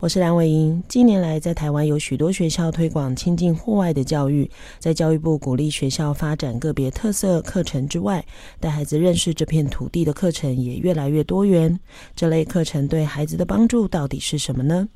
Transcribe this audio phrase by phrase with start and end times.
[0.00, 0.80] 我是梁伟英。
[0.86, 8.24] 近年来，在台湾有许多学校推广亲近户外的教育，在教育部鼓励学校发展个别特色课程之外，
[8.60, 11.80] 带孩子认识这片土地的课程也越来越多元。
[12.14, 14.88] 这类课程对孩子的帮助到底是什么呢？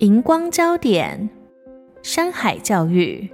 [0.00, 1.30] 荧光焦点：
[2.02, 3.26] 山海教育。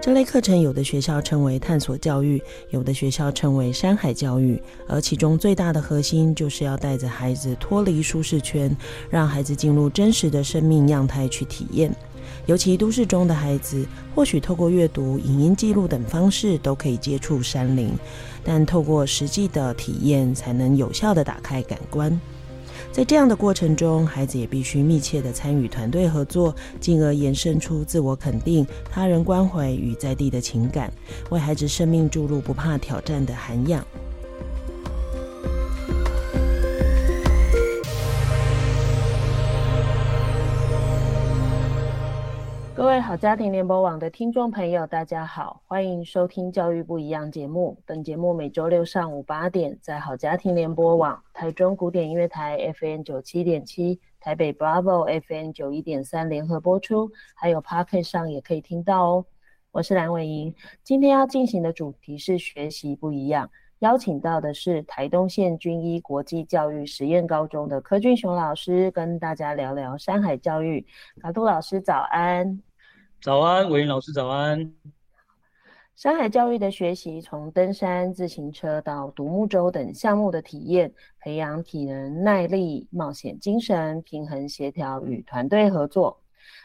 [0.00, 4.62] 这类课程，有的学校称为探索教育，有的学校称为山海教育。
[4.86, 8.74] 而其中最大的核心，就是要带着孩子脱离舒适圈，
[9.10, 11.92] 让孩子进入真实的生命样态去体验。
[12.46, 17.90] 尤其都市中的孩子，或许透过阅读、影音记录等方式都可以接触山林，
[18.44, 22.18] 但透过实际的体验，才能有效地打开感官。
[22.90, 30.92] 在这样的过程中，孩子也必须密切的参与团队合作，进而延伸出自我肯定、他人关怀与在地的情感，
[31.30, 33.86] 为孩子生命注入不怕挑战的涵养。
[43.08, 47.74] 好家庭联播网的听众朋友，大家好，欢迎收听《教育不一样》节目。
[47.86, 59.24] 本节目每周六上午八点在好家庭联播网、台中古典音乐台 FM 九七点七、台北 Bravo FM 九一点三联合播出，还有 Podcast 上也可以听到哦。
[59.70, 70.86] 我是蓝伟莹，今天要进行的主题是学习不一样，邀请到的是台东县军医国际教育实验高中的柯俊雄老师，跟大家聊聊山海教育。
[71.22, 72.60] 卡杜老师早安。
[73.20, 74.72] 早安，伟莹老师早安。
[75.96, 86.20] 山海教育的学习，从登山、自行车到独木舟等项目的体验，培养体能、耐力、冒险精神、平衡协调与团队合作，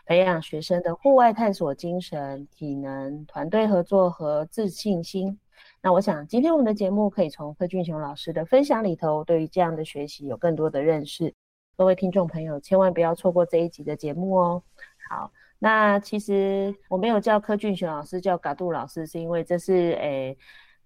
[0.06, 5.40] 培养学生的户外探索精神、体能、团队合作和自信心。
[5.82, 11.34] 那我想，今天我们的节目可以从柯俊雄老师的分享里头，对于这样的学习有更多的认识。
[11.76, 14.62] 各位听众朋友，千万不要错过这一集的节目哦。
[15.10, 15.32] 好。
[15.64, 20.38] 那其实我没有叫柯俊雄老师，叫嘎杜老师，是因为这是诶、欸、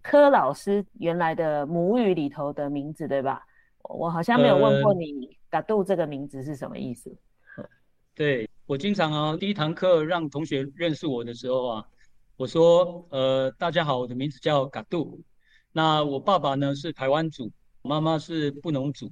[0.04, 3.44] 柯老师原来的母语里头的名字，对吧？
[3.82, 7.10] 我好像没有问过你，嘎杜这个名字是什么意思？
[7.58, 7.66] 呃、
[8.14, 11.86] 对，我经常啊，第一堂课让同学认识我的时候啊，
[12.36, 15.20] 我说呃大家好，我的名字叫嘎杜。
[15.72, 17.52] 那我爸爸呢是台湾族，
[17.82, 19.12] 妈妈是布农族，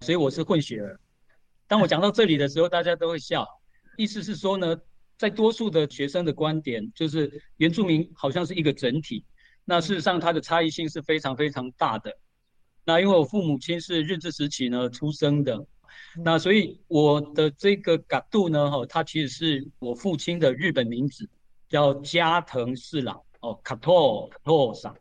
[0.00, 0.98] 所以我是混血儿。
[1.68, 3.46] 当我讲到这里的时候，大家都会笑，
[3.96, 4.76] 意思是说呢。
[5.16, 9.24] 在多数的学生的观点，就是原住民好像是一个整体。
[9.64, 12.12] 那事实上，它的差异性是非常非常大的。
[12.84, 15.66] 那因为我父母亲是日治时期呢出生的，
[16.22, 21.26] 那所以我的这个嘎度呢，哈，它其实是我父亲的日本名字，
[21.68, 24.94] 叫加藤四郎哦，卡托卡托桑。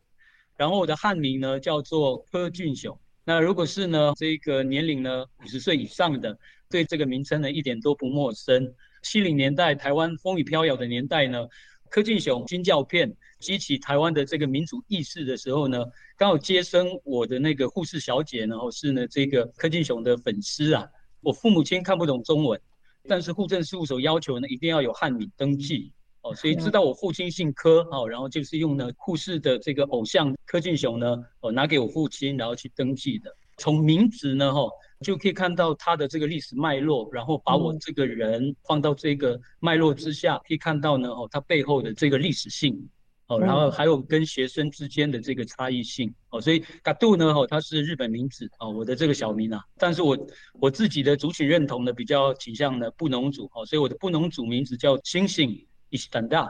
[0.55, 2.97] 然后我的汉名呢叫做柯俊雄。
[3.25, 6.37] 那如果是呢这个年龄呢五十岁以上的，
[6.69, 8.73] 对这个名称呢一点都不陌生。
[9.03, 11.47] 七零年代台湾风雨飘摇的年代呢，
[11.89, 15.85] 柯俊雄军教片激起台湾的这个民主意识的时候呢，
[16.17, 20.87] 刚好接生我的那个护士小姐然后，是呢这个柯俊雄的粉丝啊。
[21.21, 22.59] 我父母亲看不懂中文，
[23.07, 25.91] 但是户政事务所要求呢一定要有汉名登记
[26.21, 33.35] 哦，所以知道我父亲姓柯哦，然后就是用呢护士的这个偶像柯俊雄呢哦拿给我父亲，然后去登记的。
[33.57, 34.61] 从名字呢哈。
[35.01, 42.89] 就可以看到他的这个历史脉络，然后把我这个人放到这个脉络之下，可以看到呢，哦，他背后的这个历史性，
[43.27, 50.17] 哦，然后还有跟学生之间的这个差异性，哦，所以嘎杜呢，哦，他是日本名字，哦，我的这个小名啊，但是我
[50.53, 56.49] 我自己的族群认同呢比较倾向呢布农族，哦，所以我的布农族名字叫星星伊斯坦达，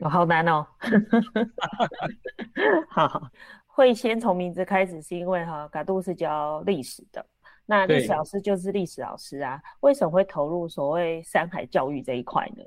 [0.00, 0.66] 哦，好难哦，
[2.90, 3.30] 好，
[3.74, 7.26] 会先从名字开始，是因为哈，嘎杜是教历史的。
[7.66, 12.62] 那历史老师就是历史老师啊，为什么会投入所谓山海教育这一块呢？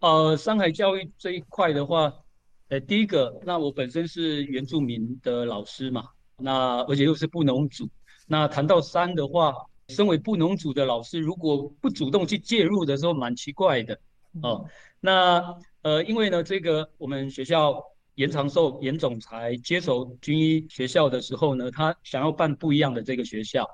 [0.00, 2.12] 呃，山海教育这一块的话，
[2.68, 7.88] 呃，第一个，那我本身是原住民的老师嘛，那而且又是布农族，
[8.26, 9.54] 那谈到山的话，
[9.88, 13.98] 身为布农族的老师，如果不主动去介入的时候，蛮奇怪的
[14.42, 14.68] 哦。
[15.00, 17.82] 那呃，因为呢，这个我们学校
[18.18, 23.64] 严长寿严总裁接手军医学校的时候呢，他想要办不一样的这个学校。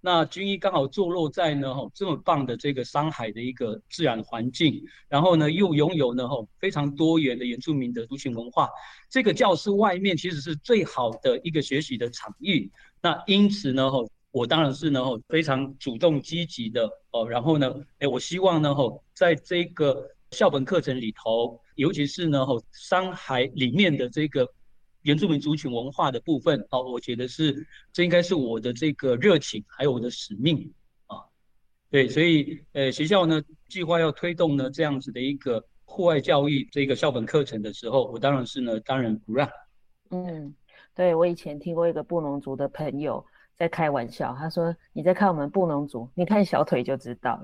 [0.00, 8.70] 那军医刚好坐落在呢吼这么棒的这个山海的一个自然环境，然后呢又拥有呢吼非常多元的原住民的族群文化，
[9.10, 12.70] 这个教室外面其实是最好的一个学习的场域。
[13.02, 24.46] 那因此呢吼，我当然是呢吼非常主动积极的哦，然后呢，哎，我希望呢吼在这个校本课程里头，尤其是呢吼山海里面的这个。
[25.04, 30.72] 原住民族群文化的部分，哦，我觉得是这应该是我的这个热情，还有我的使命
[31.08, 31.20] 啊。
[31.90, 39.46] 对，所以呃，学校呢计划要推动呢这样子的一个户外教育这个校本课程的时候，我当然是呢当仁不让。
[40.08, 40.54] 嗯，
[40.94, 43.22] 对，我以前听过一个布农族的朋友
[43.58, 47.42] 在开玩笑，他说：“你在看我们布农族，你看小腿就知道了。”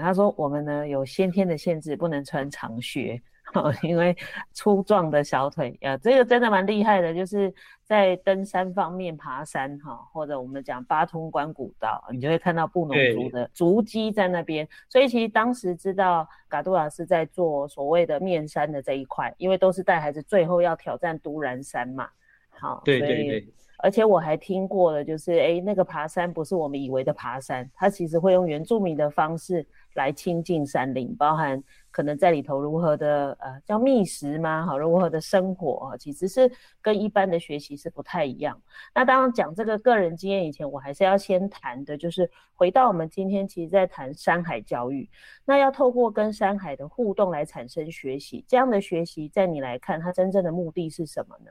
[0.00, 3.20] 哈，他说我们呢有先天的限制，不能穿长靴。
[3.82, 4.16] 因为
[4.54, 7.52] 粗壮的小腿，啊，这个真的蛮厉害的，就是
[7.84, 14.66] 在登山方面爬山哈，或者我们讲八通关古道，你就会看到布农族的足迹在那边。
[14.88, 22.08] 所以其实当时知道嘎杜老师在做所谓的面山的这一块，因为都是带孩子最后要挑战独然山嘛。
[22.48, 23.48] 好，对对对。
[23.82, 34.64] 而且我还听过了，就是哎，那个爬山不是我们以为的爬山，它其实会用原住民的方式来亲近山林，包含可能在里头如何的呃叫觅食吗？
[34.64, 36.48] 好，如何的生活啊，其实是
[36.80, 38.56] 跟一般的学习是不太一样。
[38.94, 45.10] 那当然讲这个个人经验以前，我还是要先谈的，就是回到我们今天其实在谈山海教育，
[45.44, 51.50] 那要透过跟山海的互动来产生学习，这样的学习在你来看，它真正的目的是什么呢？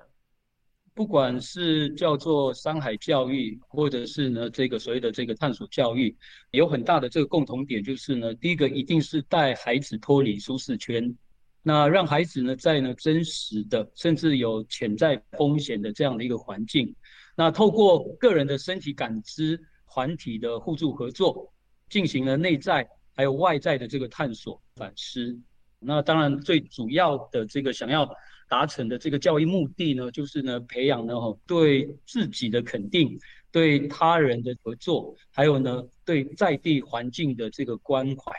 [0.93, 6.15] 不管是叫做山海教育，或者是呢这个所谓的这个探索教育，
[6.51, 11.15] 有很大的这个共同点，就是呢，第一个一定是带孩子脱离舒适圈，
[11.63, 16.93] 那让孩子呢在呢真实的，甚至有潜在风险的这样的一个环境，
[17.35, 19.59] 那透过个人的身体感知、
[19.89, 21.53] 团体的互助合作，
[21.89, 25.39] 进行了内在还有外在的这个探索反思。
[25.79, 28.13] 那当然最主要的这个想要。
[28.51, 33.17] 达成的这个教育目的呢，就是呢培养呢哈对自己的肯定，
[33.49, 38.33] 对他人的合作，还有呢对在地环境的这个关怀，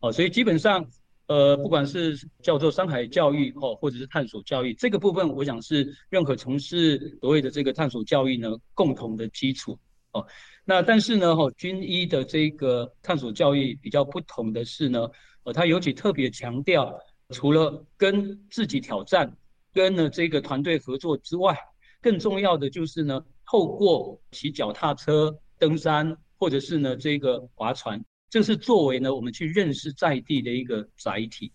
[0.00, 0.84] 哦，所以基本上
[1.28, 9.78] 呃不管是叫做山海教育哦，或者是探索教育这个部分，我想是任何从事所谓的这个探索教育呢共同的基础
[10.10, 10.26] 哦。
[10.64, 15.08] 那但是呢哈军医的这个探索教育比较不同的是呢，
[15.44, 16.98] 呃，他尤其特别强调，
[17.30, 19.32] 除了跟自己挑战。
[19.72, 21.56] 跟呢这个团队合作之外，
[22.00, 31.52] 更重要的就是呢，透过骑脚踏车、登山，或者是呢这个划船，这是作为呢我们去认识在地的一个载体。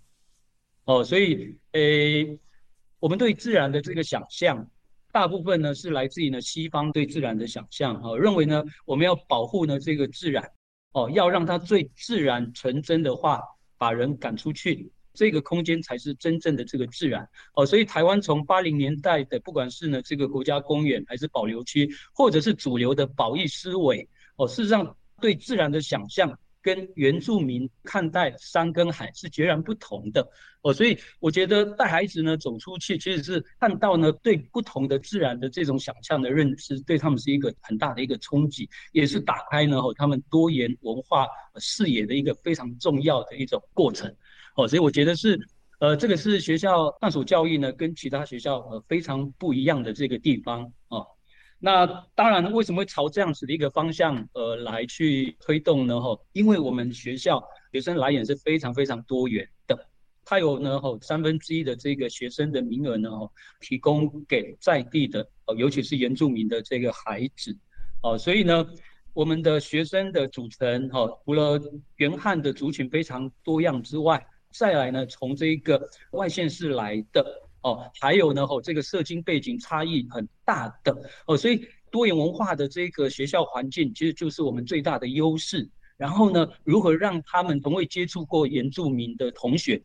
[0.85, 2.39] 哦，所以诶，
[2.99, 4.67] 我们对自然的这个想象，
[5.11, 10.49] 大部分呢是来自于呢西方对自然的想象，哦，认为呢我们要保护呢这个自然，
[10.93, 13.43] 哦，要让它最自然纯真的话，
[13.77, 14.91] 把人赶出去。
[15.17, 30.29] 这个空间才是真正的这个自然哦，所以台湾从八零年代的不管是呢这个国家公园还是保留区，或者是主流的保育思维哦，事实上对自然的想象跟原住民看待山跟海是截然不同的
[30.61, 41.25] 哦，所以我觉得带孩子呢走出去，其实是看到呢对不同的自然的这种想象的认知，对他们是一个很大的一个冲击，也是打开呢他们多元文化
[41.57, 44.13] 视野的一个非常重要的一种过程。
[44.57, 45.39] 哦，所以我觉得是，
[45.77, 51.05] 呃，这个是学校探索教育呢，跟其他学校呃非常不一样的这个地方哦。
[51.59, 51.85] 那
[52.15, 56.01] 当然，为什么会朝这样子的一个方向呃来去推动呢？
[56.01, 59.77] 哈，因为我们学校学生来源是非常非常多元的，
[60.25, 63.09] 它有呢哈三分之一的这个学生的名额呢，
[63.59, 67.55] 提供给在地的，呃，尤其是原住民的这个孩子，
[68.01, 68.67] 哦，所以呢。
[69.13, 71.59] 我们的学生的组成，哈，除了
[71.95, 74.23] 原汉的族群非常多样之外，
[74.57, 77.23] 再来呢，从这个外县市来的，
[77.61, 80.95] 哦，还有呢，吼，这个社经背景差异很大的，
[81.27, 85.69] 哦，所以多元文化的这个学校环境，其实就是我们最大的优势。
[85.95, 89.81] 然后呢，如何让他们从未接触过原住民的同学，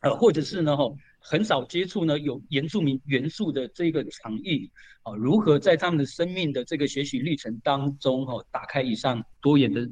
[0.00, 0.96] 呃，或者是呢，吼。
[1.28, 4.70] 很少接触呢，有原住民元素的这个场域
[5.02, 9.88] 啊，如何在他们的生命的这个学习历程当中哈，打开以上多元的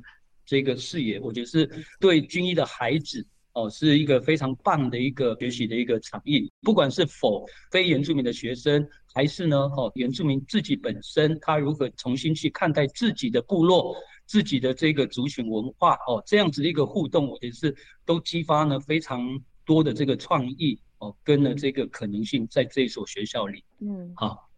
[0.46, 6.50] 这个视野，我觉得是对军医的孩子哦，是一个非常棒的一个学习的一个场域。
[6.60, 13.96] 不管是否非原住民的学生，还是呢哦原住民自己本身，他如何重新去看待自己的部落、
[14.26, 20.78] 自己的这个族群文化哦，这样子的一个互动，我觉得是都激发呢非常多的这个创意。
[20.98, 23.64] 哦，跟了这个可能性在这一所学校里。
[23.80, 24.48] 嗯，好，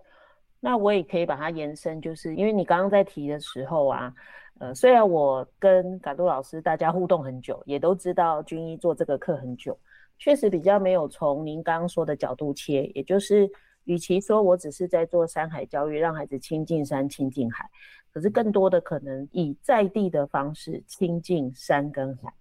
[0.58, 4.12] 那我也可以把它延伸，就是因为你刚刚在提的时候啊，
[4.58, 9.78] 呃，虽然我跟嘎杜老师大家互动很久，也都知道军医做这个课很久，
[10.18, 13.48] 确实比较没有从您刚刚说的角度切，也就是
[13.84, 17.68] 与其说我只是在做山海教育，让孩子亲近山、亲近海，
[18.10, 22.32] 可是更多的可能以在地的方式亲近山跟海。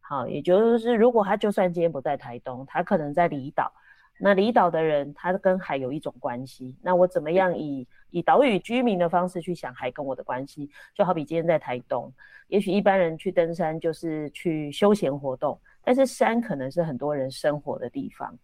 [0.00, 3.72] 好，也就是如果他就算今天不在台东，他可能在离岛。
[4.18, 6.74] 那离岛的人，他跟海有一种关系。
[6.82, 10.70] 那我怎么样以以岛屿居民的方式去想海跟我的关系？
[10.94, 12.12] 就好比今天在台东，
[12.48, 18.36] 也许一般人去登山就是去休闲活动，但是山可能是很多人生活的地方。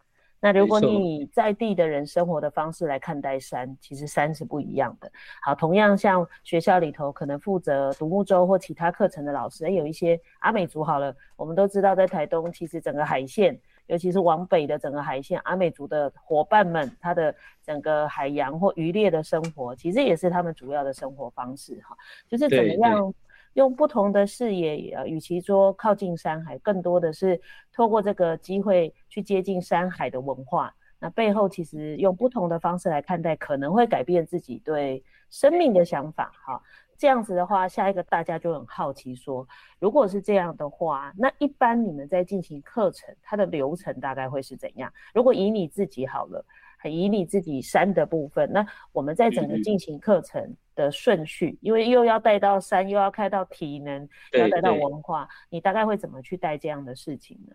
[0.45, 5.09] 那如果你以在地的人生活的方式来看待山，其实山是不一样的。
[5.41, 21.97] 好，同样像学校里头可能负责独木舟或其他课程的老师，有一些阿美族好了，我们都知道在台东其实整个海线，尤其是往北的整个海线，阿美族的伙伴们，他的整个海洋或渔猎的生活，其实也是他们主要的生活方式哈，
[22.29, 23.15] 就是怎么样。
[23.55, 27.39] 用不同的视野，呃，与其说靠近山海，更多的是
[27.71, 30.75] 透过这个机会去接近山海的文化。
[30.99, 36.33] 那背后其实用不同的方式来看待，可能会改变自己对生命的想法。
[36.47, 36.63] 哈，
[37.03, 39.45] 这样子的话，下一个大家就很好奇说，
[39.81, 44.93] 如果是这样的话，那一般你们在进行课程，它的流程大概会是怎样？
[45.13, 46.45] 如果以你自己好了。
[46.85, 57.55] 以你自己山的部分，那我们在整个进行课程的顺序，嗯、因为又要带到山，又要开到体能，要带到文化，你大概会怎么去带这样的事情呢？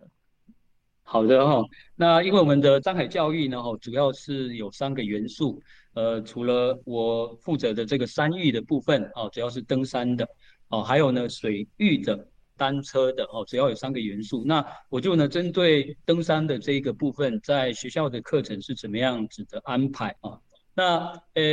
[1.10, 1.64] 好的哈，
[1.96, 5.62] 那因为我们的张海教育呢，哈，主要是有三个元素，
[5.94, 10.28] 呃，除了我负责的这个山域的部分，哦，主要是登山的，
[10.68, 12.28] 哦，还有呢水域的。
[12.60, 20.42] 单车的哦，主要有三个元素，那我就呢针对登山的这一个部分，在学校的课程是怎么样子的安排啊？
[20.74, 21.44] 那呃。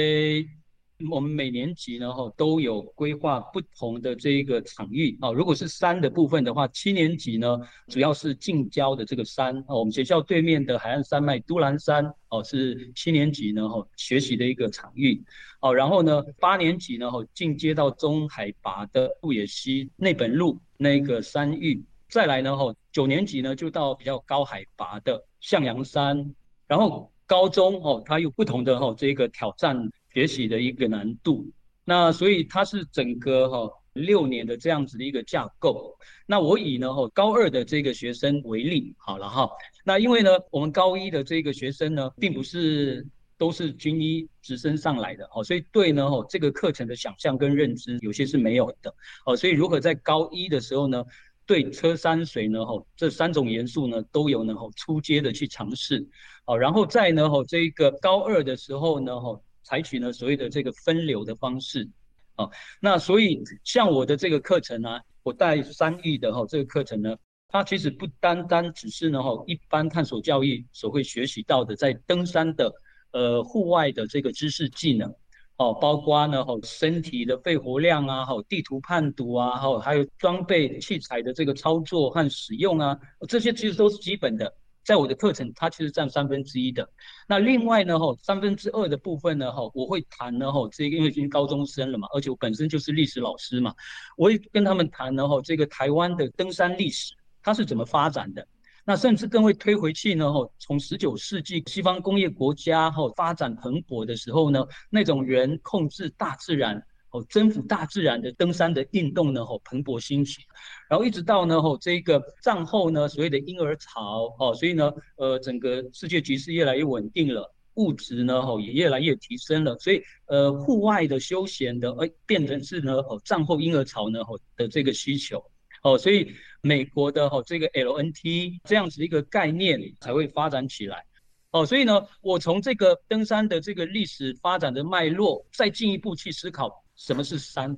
[1.10, 5.32] 我们每年级呢，哈都有规划不同的这一个场域啊。
[5.32, 9.74] 如果是山的部分的话，七年级呢主要是近郊的这个山啊。
[9.74, 15.20] 我们学校对面的海岸山脉都兰山哦，是七年级呢哈学习的一个场域
[15.60, 15.74] 哦。
[15.74, 26.32] 然后呢，八年级呢哈进阶到中海拔的鹿野溪内本路那个山域，再来呢哈九年级呢就到比较高海拔的向阳山，
[26.68, 29.90] 然后高中哦它有不同的哈这个挑战。
[30.14, 31.44] 学习的一个难度，
[31.84, 35.98] 那所以它是整个哈六年的这样子的一个架构。
[36.24, 39.50] 那我以呢哈高二的这个学生为例，好了哈。
[39.84, 43.04] 那因为呢我们高一的这个学生呢，并不是
[43.36, 48.94] 都是均一直升上来的哦，所以对呢哈这个课程的想象跟认知有些是没有的
[49.26, 49.36] 哦。
[49.36, 51.04] 所以如何在高一的时候呢，
[51.44, 56.06] 对车山水呢哈这三种元素呢都有呢哈初阶的去尝试，
[56.44, 59.40] 好，然后在呢哈这个高二的时候呢哈。
[59.64, 61.88] 采取呢所谓的这个分流的方式，
[62.36, 62.48] 啊，
[62.80, 67.16] 那所以像我的这个课程呢、啊，我带山域的哈这个课程呢，
[67.48, 72.72] 它其实不单单只是呢哈一般探索教育所会学习到的在登山的
[73.12, 75.12] 呃户外的这个知识技能，
[75.56, 84.54] 哦，包括呢哈身体的肺活量啊，哈地图判读啊，哈还有装备器材的这个操作和使用啊，这些其实都是基本的。
[84.84, 86.88] 在我的课程，它其实占三分之一的。
[87.26, 93.74] 那另外呢，哈，三分之二的部分呢，哈，我会谈呢，哈，这个因为已经高中生了嘛，而且我本身就是历史老师嘛，
[94.16, 98.46] 我会跟他们谈呢，哈，这个台湾的登山历史它是怎么发展的。
[98.86, 106.84] 那甚至更会推回去呢，哈，从十九世纪西方工业国家哈发展蓬勃的时候呢，那种人控制大自然。
[107.14, 110.42] 哦，征服大自然的登山的运动呢，哦，蓬勃兴起，
[110.90, 125.40] 然后一直到呢，哦，这个战后呢，所谓的婴儿潮，哦，所以呢，呃，整个世界局势越来越稳定了，物质呢，哦，也越来越提升了，所以，呃，户外的休闲的，哎，变成是呢，哦，战后婴儿潮呢，哦的这个需求，
[125.84, 131.04] 哦，所以美国的哦这个 LNT 这样子一个概念才会发展起来，
[131.52, 136.83] 哦，所以呢，我从这个登山的这个历史发展的脉络，再进一步去思考。
[136.96, 137.76] 什么是山？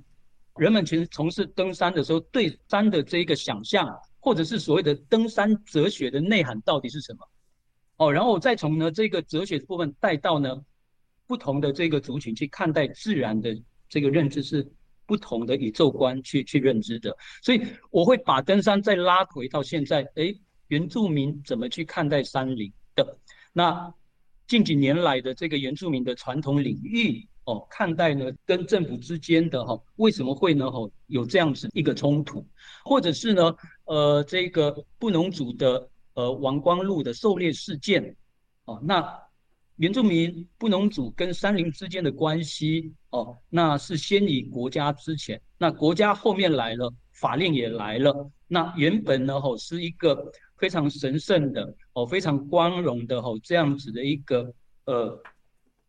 [0.56, 3.86] 人们其实从事登山的时候，对山的这一个想象，
[4.20, 7.28] 或者是所谓的登山哲学的内涵到底是什么？
[7.98, 10.64] 哦，然后再从呢这个哲学的部分带到呢
[11.26, 13.54] 不同的这个族群去看待自然的
[13.88, 14.66] 这个认知是
[15.04, 20.34] 不同的宇宙观去去认知的，所以我会把登山再拉回到现在，哎，
[20.68, 23.18] 原住民怎么去看待山林的？
[23.52, 23.92] 那
[24.46, 27.28] 近几年来的这个原住民的传统领域。
[27.46, 30.68] 哦，看待呢，跟政府之间的哈，为什么会呢？
[30.70, 32.44] 哈，有这样子一个冲突，
[32.84, 38.16] 或者是呢，呃，这个布农族的呃王光禄的狩猎事件，
[38.64, 39.16] 哦，那
[39.76, 54.52] 原住民布农族跟山林之间的关系，哦，那是先以国家之前，那国家后面来了，法令也来了，那原本呢，吼是一个非常神圣的，哦，非常光荣的，吼这样子的一个
[54.86, 55.22] 呃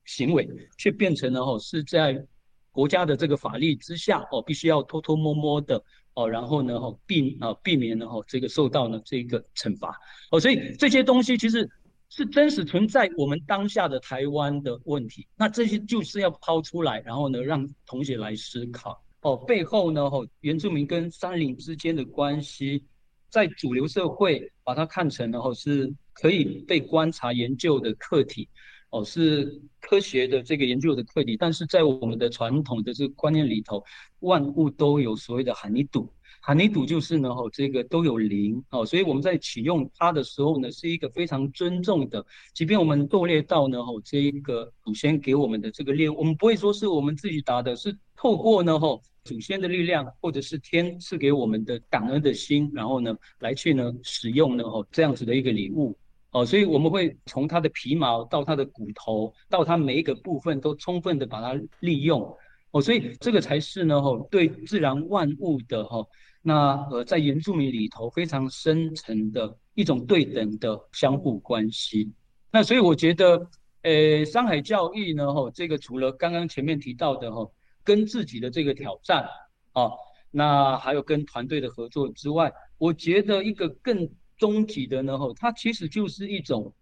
[0.08, 0.50] 行为，
[0.80, 2.26] 却变成了哦是在。
[2.70, 5.84] 国家的这个法律之下，哦，必须要偷偷摸摸的，
[6.14, 10.00] 哦，然后呢，哦，避啊避免呢，哦，这个受到呢这个惩罚，
[10.30, 11.68] 哦，所以这些东西其实
[12.10, 15.26] 是真实存在我们当下的台湾的问题。
[15.36, 22.86] 那这些就是要抛出来，然后呢，让同学来思考，哦，背后呢，哦，原住民跟山林之间的关系，
[23.32, 28.48] 在主流社会把它看成然后是可以被观察研究的课题。
[28.89, 33.84] 哦，是科学的这个研究的课题，但是在我们的传统的这个观念里头，
[34.20, 36.10] 万物都有所谓的哈尼度，
[36.41, 55.98] 哈尼度就是呢，哦，这个都有灵，哦，所以我们在启用它的时候呢，是一个非常尊重的，即便我们狩猎到呢，哦，这一个祖先给我们的这个猎物，我们不会说是我们自己打的，是透过呢，哦，祖先的力量，或者是天赐给我们的感恩的心，然后呢，来去呢使用呢，哦，这样子的一个礼物。
[56.38, 62.22] 哦，所以我们会从它的皮毛到它的骨头，到它每一个部分都充分的把它利用。
[62.70, 66.06] 哦，所以这个才是呢，吼，对自然万物的哈，
[66.44, 72.12] 那呃，在原住民里头非常深层的一种对等的相互关系。
[72.51, 73.50] 那所以我觉得，
[73.82, 77.51] 呃，山海教育呢，吼，这个除了刚刚前面提到的吼，
[77.84, 79.27] 跟自己的这个挑战，
[79.74, 79.89] 啊，
[80.29, 84.08] 那还有跟团队的合作之外，我觉得一个更。
[84.38, 86.74] 终极的呢，吼，它其实就是一种，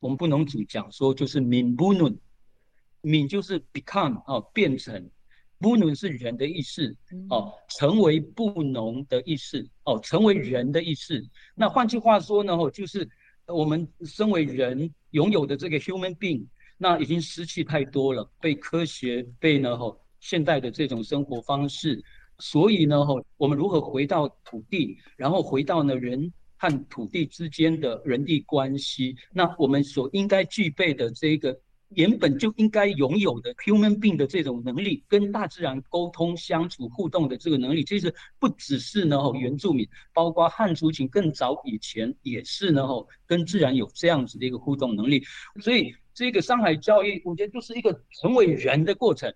[0.00, 2.18] 我们布农族讲说就是敏布伦，
[3.00, 5.08] 敏就是 become 哦，变成，
[5.58, 6.96] 布伦是人的意思
[7.28, 11.24] 哦，成为布农的意思哦，成为人的意思。
[11.54, 13.08] 那换句话说呢，吼，就是
[13.46, 16.44] 我们身为人拥有的这个 human being，
[16.76, 22.02] 那已经失去太多了，被科学被呢吼现代的这种生活方式，
[22.40, 26.32] 所以呢吼，我们如何回到土地，然后回到呢人。
[26.60, 31.58] 和土地之间的人地关系，那我们所应该具备的这个
[31.94, 42.86] 原本就应该拥有的 human being 的这种能力，跟大自然沟通、相处、互动的这个能力，其实不只是呢原住民，包括汉族群更早以前也是呢
[43.26, 45.24] 跟自然有这样子的一个互动能力。
[45.62, 49.32] 所以这个上海教育，我觉得就是一个成为人的过程。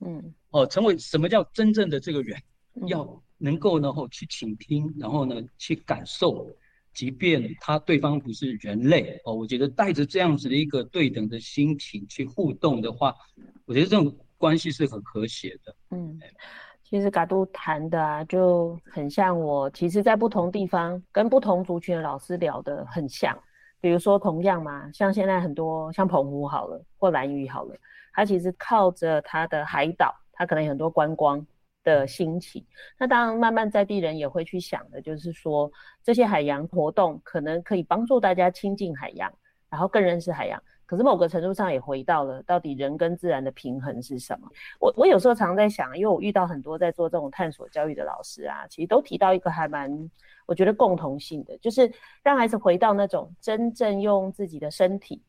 [0.00, 2.40] 嗯，哦，成为什么叫真正的这个人？
[2.88, 3.22] 要。
[3.38, 6.48] 能够然后去倾听，然后呢去感受，
[6.92, 13.14] 即便他对方不是人类哦，我觉得带着这样子的一个对等的心情去互动的话，
[13.66, 15.74] 我觉得这种关系是很和谐的。
[15.90, 16.18] 嗯，
[16.82, 23.36] 其实嘎都谈的啊，就很像我，其实在不同地方跟不同族群的老师聊的很像。
[23.80, 27.76] 比如说同样嘛，像现在很多像澎湖好了，或兰屿好了，
[28.14, 31.44] 它其实靠着它的海岛，它可能有很多观光。
[31.84, 32.66] 的兴起，
[32.98, 35.70] 那当然慢慢在地人也会去想的，就是说
[36.02, 39.32] 这些海洋活动可能可以帮助大家亲近海洋，
[39.70, 40.60] 然后更认识海洋。
[40.86, 44.48] 可是某个程度上也回到了到底人跟自然的平衡是什么？
[44.80, 50.10] 我我有时候常常在想，因为我遇到很多在做这种探索教育的老师啊，其实都提到一个还蛮
[50.46, 51.90] 我觉得共同性的，就是
[52.22, 55.22] 让孩子回到那种真正用自己的身体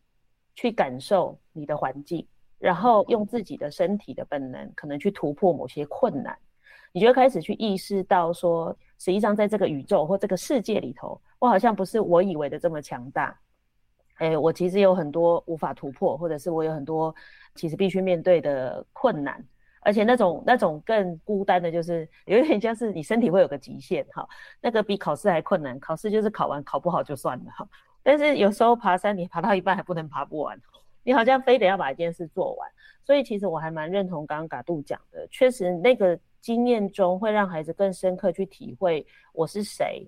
[0.56, 2.26] 去感受你的环境。
[2.58, 6.36] 然后用自己的身体的本能，可能去突破某些困难，
[6.96, 13.38] 你就开始去意识到说，实际上在这个宇宙或这个世界里头，我好像不是我以为的这么强大。
[14.14, 17.14] 哎，我其实有很多无法突破，或者是我有很多
[17.54, 19.44] 其实必须面对的困难，
[19.82, 24.26] 而且那种那种更孤单的，就是有点像是你身体会有个极限哈，
[24.62, 25.78] 那个比考试还困难。
[25.78, 27.68] 考试就是考完考不好就算了哈，
[28.04, 30.58] 但是有时候爬山，你爬到一半还不能爬不完。
[31.04, 32.68] 你好像非得要把一件事做完，
[33.04, 39.04] 所以其实我还蛮认同刚刚嘎杜讲的，确实那个经验中会让孩子更深刻去体会
[39.34, 40.08] 我是谁，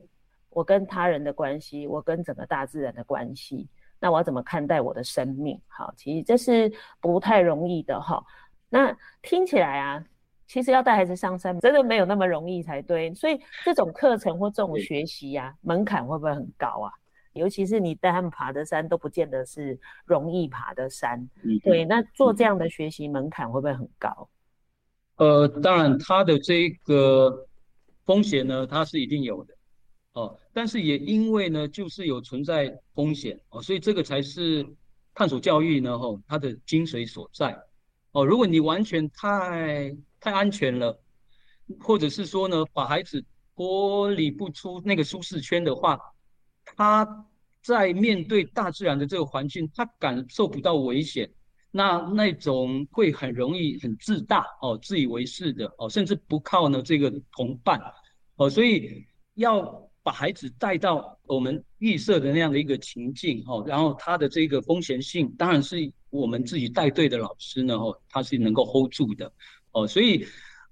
[0.52, 3.68] 我跟他人的关系，我跟整个大自然的关系，
[4.00, 5.60] 那我要怎么看待我的生命？
[5.66, 6.72] 好，其实这是
[7.02, 8.24] 不太容易的哈。
[8.70, 10.06] 那听起来啊，
[10.46, 16.94] 其实要带孩子上山真的没有那么容易才对，所以这种课程或这种学习呀、啊，门槛会不会很高啊？
[17.34, 21.84] 尤其是你带他们爬的山都不见得是容易爬的山，嗯，对。
[21.84, 24.30] 那做这样的学习门槛会不会很高？
[25.18, 27.48] 呃，当然，它的这个
[28.06, 29.54] 风险呢，它是一定有的
[30.14, 30.38] 哦。
[30.54, 34.66] 但是也因为呢，就是有存在风险哦，所以这个才是
[35.14, 37.60] 探索教育呢，吼，它的精髓所在
[38.12, 38.26] 哦。
[38.26, 41.00] 如果你完全太太安全了，
[41.80, 43.24] 或者是说呢，把孩子
[43.56, 46.00] 脱离不出那个舒适圈的话，
[46.64, 47.26] 他
[47.64, 51.30] 在面对大自然的这个环境，他感受不到危险，
[51.78, 57.80] 那那种会很容易很自大哦，自以为是的哦，甚至不靠呢这个同伴
[58.36, 59.62] 哦，所以要
[60.02, 65.76] 把孩子带到我们预设的那样的一个情境哦，然后他的这个风险性，当然是
[66.10, 69.32] 我们自己带队的老师呢哦，他是能够 hold 住的
[69.72, 70.26] 哦，所以。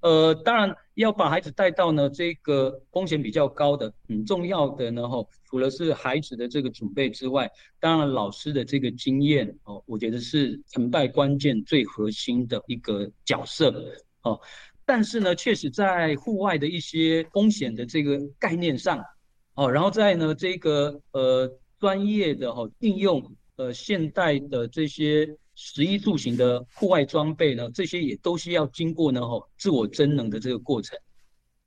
[0.05, 13.73] 呃，当然要把孩子带到呢这个风险比较高的、很重要的呢，吼，除了是孩子的这个准备之外，当然老师的这个经验哦，我觉得是成败关键最核心的一个角色
[14.21, 14.39] 哦。
[14.85, 19.03] 但是呢，确实在户外的一些风险的这个概念上，
[19.55, 25.35] 哦，然后在呢这个呃专业的哈应用呃现代的这些。
[25.55, 30.99] 食衣住行的户外装备呢，这些也都需要经过呢吼自我增能的这个过程。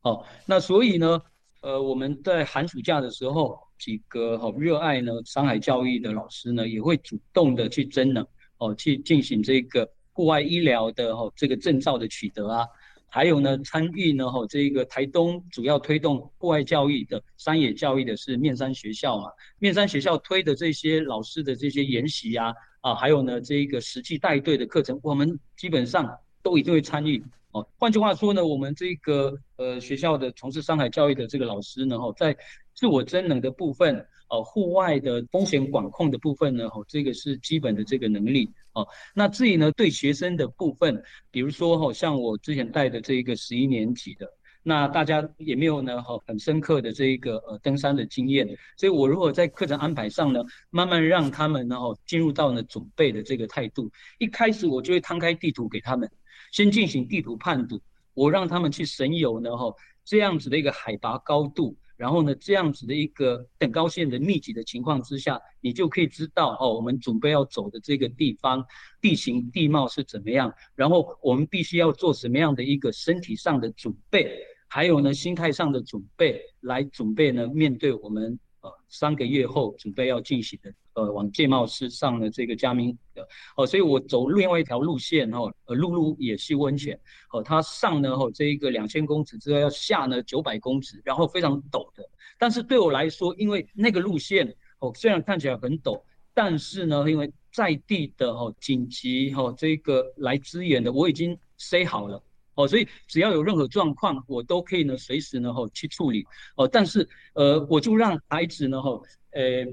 [0.03, 1.21] 哦，那所以呢，
[1.63, 8.25] 呃，我们在寒暑假的时候，几个好热爱呢山海教育的老师呢，也会主动的去增能
[8.59, 12.67] 哦，去进行这个户外医疗的吼这个证照的取得啊，
[13.09, 22.55] 还有呢参与呢吼这个台东主要推动户外教育的山野教育的是面山学校嘛，面山学校推的这些老师的这些研习啊。
[22.81, 27.21] 啊，还有呢，这一个实际带队的课程，我们基本上都一定会参与。
[27.51, 32.37] 哦，换句话说呢，我们这个呃学校的从事山海教育的这个老师呢，哦，在
[32.75, 38.51] 自我臻能的部分，哦，户外的风险管控的部分呢，哈，这个是基本的这个能力。
[38.73, 44.31] 哦，那至于呢，对学生的部分，比如说哈，像我之前带的这一个十一年级的。
[44.63, 53.91] 那大家也没有呢，哈，很深刻的这一个呃登山的经验，所以我如果在课程安排上呢，慢慢让他们呢，哈，进入到呢准备的这个态度。
[54.19, 56.11] 一开始我就会摊开地图给他们，
[56.53, 57.81] 先进行地图判读，
[58.13, 59.73] 我让他们去神游呢，哈，
[60.05, 68.65] 这样子的一个海拔高度，然后呢，这样子的一个等高线的密集的情况之下，你就可以知道哦，我们准备要走的这个地方
[69.01, 74.39] 地形地貌是怎么样，然后我们必须要做什么样的一个身体上的准备。
[74.69, 86.99] 还有呢，心态上的准备，来准备呢，面对我们呃三个月后准备要进行的呃往戒茂市上的这个嘉明的哦，所以我走另外一条路线哦，呃陆路也是温泉
[87.33, 92.03] 哦，它上呢哦这一个两千公尺之后要下呢九百公尺，然后非常陡的，
[92.39, 96.03] 但是对我来说，因为那个路线哦虽然看起来很陡，
[96.35, 102.23] 但是呢因为在地的哦紧急哦这个来支援的我已经塞好了。
[102.55, 106.27] 哦，所以只要有任何状况，我都可以呢，随时呢，吼去处理。
[106.57, 109.65] 哦，但是，呃，我就让孩子呢，吼，呃，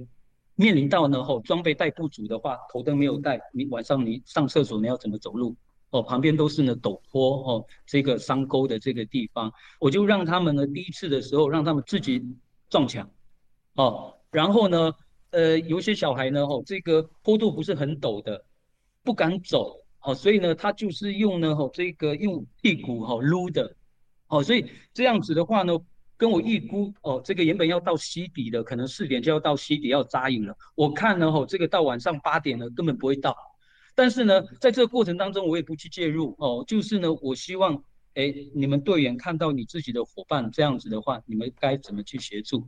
[0.55, 5.55] 面临到呢，吼装备带不足的话，头灯没有带，你晚上你上厕所你要怎么走路？
[5.91, 12.21] 哦，旁边都是呢陡坡，哦，这个山沟的这个地方，我就让他们呢，第一次的时候让他们自己
[12.69, 13.09] 撞墙，
[13.75, 14.93] 哦，然后呢，
[15.31, 18.43] 呃，有些小孩呢，吼，这个坡度不是很陡的，
[19.03, 19.81] 不敢走。
[20.01, 23.75] 哦，所以呢，他就是用呢，吼，这个用屁股吼撸的，
[24.27, 24.63] 哦，所以
[24.93, 25.73] 这样子的话呢，
[26.17, 30.56] 跟我预估，哦，这个原本要到西底的，可能四点就要到西底要扎营了。
[30.75, 33.36] 我看呢，吼，这个到晚上八点了，根本不会到。
[33.93, 42.67] 但是呢，在这个过程当中，我也不去介入，哦，就是呢，我希望，哎，你们队员看到你自己的伙伴这样子的话，你们该怎么去协助？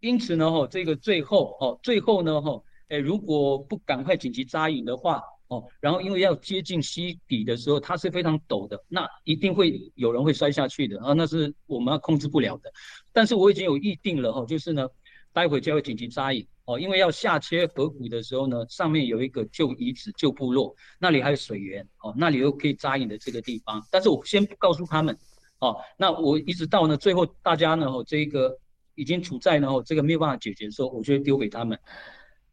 [0.00, 5.22] 因此呢，吼，这个最后，哦，最后呢，吼，哎，如果不赶快紧急扎营的话。
[5.48, 12.72] 哦，然后因为要接近溪底的时候，它是非常陡的，那一定会有人会摔下去的啊，那是我们要控制不了的。
[13.12, 14.88] 但是我已经有预定了哈，就是呢，
[15.32, 23.80] 待会就要紧急扎营哦，因为要下切河谷的时候呢，上面有一个旧遗址、旧部落，那里还有水源哦，那里有可以扎营的这个地方。
[23.90, 25.16] 但是我先不告诉他们
[25.60, 28.58] 哦，那我一直到呢最后大家呢，这个
[28.96, 31.78] 已经处在呢，这个没有办法解决的时候，我就丢给他们。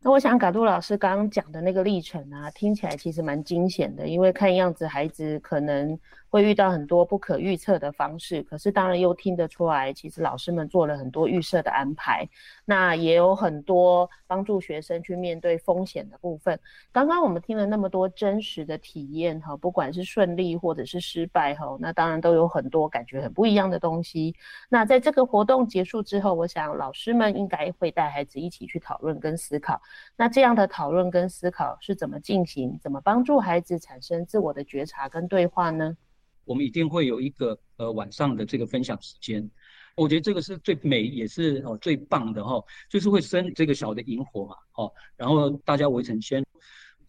[0.06, 5.98] 那我想，嘎杜老师刚刚讲的那个历程啊，听起来其实蛮惊险的，因为看样子孩子可能
[6.34, 12.28] 会遇到很多不可预测的方式，可是当然又听得出来，其实老师们做了很多预设的安排，
[12.65, 16.60] 那也有很多帮助学生去面对风险的部分。
[16.91, 24.36] 刚刚我们听了那么多真实的体验哈，不管是顺利或者是失败哈，那当然都有很多感觉很不一样的东西。
[24.69, 29.80] 那在这个活动结束之后，我想老师们应该会带孩子一起去讨论跟思考。
[30.17, 32.80] 那这样的讨论跟思考是怎么进行？
[32.82, 35.96] 怎么帮助孩子产生自我的觉察跟对话呢？
[36.45, 39.49] 我们一定会有一个呃晚上的这个分享时间，
[39.95, 46.45] 我觉得这个是最美也是哦最棒的哈、就是会生这个小的营火嘛，哦，然后大家围成圈，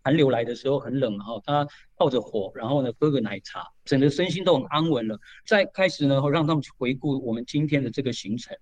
[0.03, 1.67] 寒流来的时候很冷哈，他
[1.97, 5.19] 抱着火，然后呢喝个奶茶，整个身心都很安稳了。
[5.47, 8.57] 再开始呢，让他们去回顾我们今天的这个行程，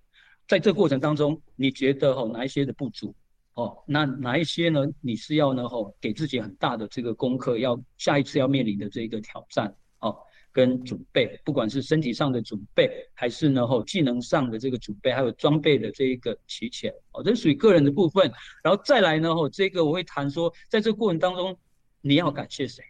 [0.47, 3.13] 在这过程当中，你觉得哈哪一些的不足？
[3.55, 4.83] 哦，那哪一些呢？
[4.99, 5.61] 你是要呢？
[5.61, 10.17] 哦，给自己很大的这个功课，要下一次要面临的这个挑战哦，
[10.53, 18.31] 跟准备，不管是身体上的准备，还是呢哦技能上的这个准备，还有装备的这一个齐全哦，这属于个人的部分。
[18.63, 21.57] 然后再来呢哦，这个我会谈说，在这个过程当中，
[21.99, 22.83] 你要感谢谁？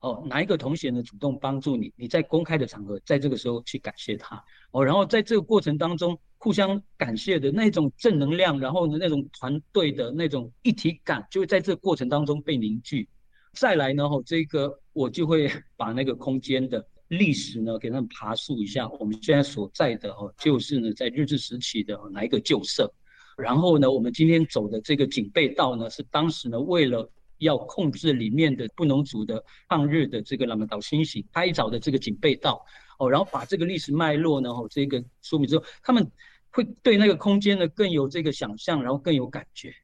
[0.00, 1.92] 哦，哪一个同学呢主动帮助你？
[1.96, 4.84] 你在公开的场合，在这个时候去感谢他哦。
[4.84, 6.16] 然后在这个过程当中。
[6.38, 13.08] 互相感谢的那种正能量，然后呢，那种团队的那种一体感，就会在这个过程当中被凝聚。
[13.54, 18.88] 再来呢，吼，这个我就会 把那个空间的历史呢，给他们爬树一下。
[18.88, 22.92] 我们现在所在的哦，就是呢，在日治时期的哪一个旧社。
[23.36, 32.64] 然后呢，我们今天走的这个警备道呢，是当时呢，为了要控制里面的布农族的抗日的这个拉玛岛清洗拍照的这个警备道
[32.98, 36.10] 哦，然后把这个历史脉络呢，哦，这个说明之后，他们。
[36.52, 39.74] 会对那个空间呢更有这个想象，然后更有感觉。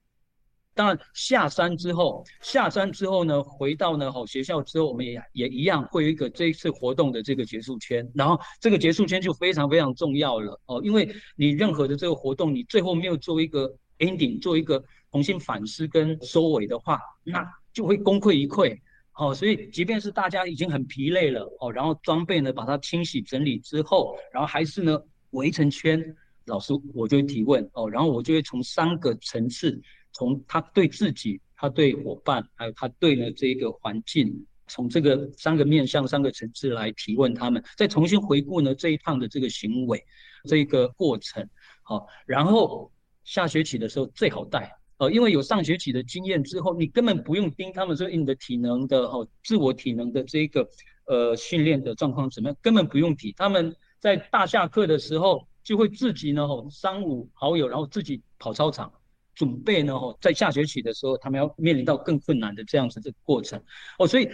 [0.74, 8.10] 当然下山之后，下山之后呢，回到呢好学校之后，我们也也一样会有一个这一次活动的这个结束圈。
[8.14, 18.78] 然后这个结束圈就非常非常重要了哦，因为你任何的这个活动，你最后没有做一个 ending，做一个重新反思跟收尾的话，那就会功亏一篑。
[19.14, 24.98] 哦，所以即便是大家已经很疲累了哦，然后装备呢把它清洗整理之后，然后还是呢
[25.30, 26.02] 围成圈。
[26.46, 29.80] 老师，我就会提问哦，然后我就会从三个层次，
[30.12, 40.04] 从他对自己、他对伙伴，还有他对呢这一个环境，从这个三个面向、三个层次来提问他们，再重新回顾呢这一趟的这个行为，
[40.44, 41.48] 这一个过程，
[41.82, 42.92] 好、哦，然后
[43.24, 50.68] 下学期的时候最好带，呃，因为有上学期的经验之后，你根本不用盯他们说你的体能的哦，自我体能的这个
[51.06, 55.46] 呃训练的状况怎么样，根本不用提，他们在大下课的时候。
[55.64, 58.92] 就会自己呢，吼，三五好友，然后自己跑操场，
[59.34, 63.60] 准备呢，吼，在下学期的时候，他们要面临到更困难的这样子的过程，
[63.98, 64.28] 哦，所以，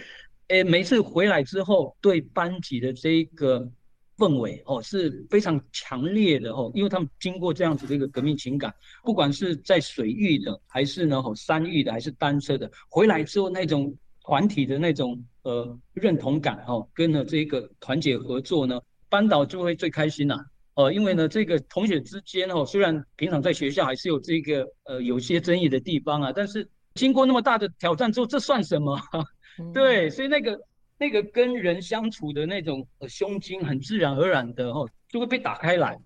[0.47, 3.69] 诶，每次回来之后，对班级的这个
[4.17, 20.45] 氛围，哦，是非常强烈的，哦，因为他们经过这样子的一个革命情感，不管是在水域的，还是呢，吼，山域的，还是单车的，回来之后那种团体的那种呃认同感，哦，跟了这个团结合作呢，班导就会最开心呐、啊。
[20.79, 28.97] 呃，因为呢，这个同学之间哦，虽然平常在学校还是有这个呃有些争议的地方啊，但是经过那么大的挑战之后，这算什么？
[29.59, 30.57] 嗯、对，所以那个
[30.97, 35.99] 那个跟人相处的那种呃胸襟，很自然而然的哦，就会被打开来。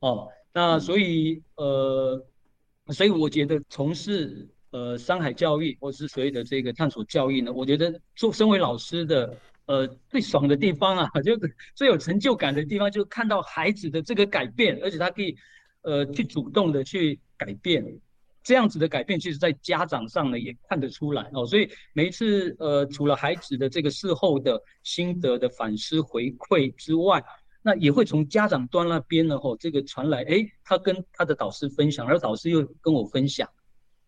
[0.00, 2.22] 哦，那所以呃，
[2.88, 9.34] 所以我觉得从事呃山海教育或是所谓的这个探索教育呢，我觉得做身为老师的。
[9.70, 11.38] 呃，最爽的地方啊， 就
[11.76, 15.36] 最有成就感的地方，就是看到孩子的这个改变，而且他可以，
[15.82, 18.00] 呃，去主动的去改变，
[18.42, 21.46] 这样子的改变，其实在家长上呢也看得出来哦。
[21.46, 27.24] 所以每一次，呃，除了孩子的这个事后的心得的反思回馈之外，
[27.62, 33.48] 那也会从家长端那边呢，吼，这个传来，哎，他跟他的导师分享，而导师又跟我分享，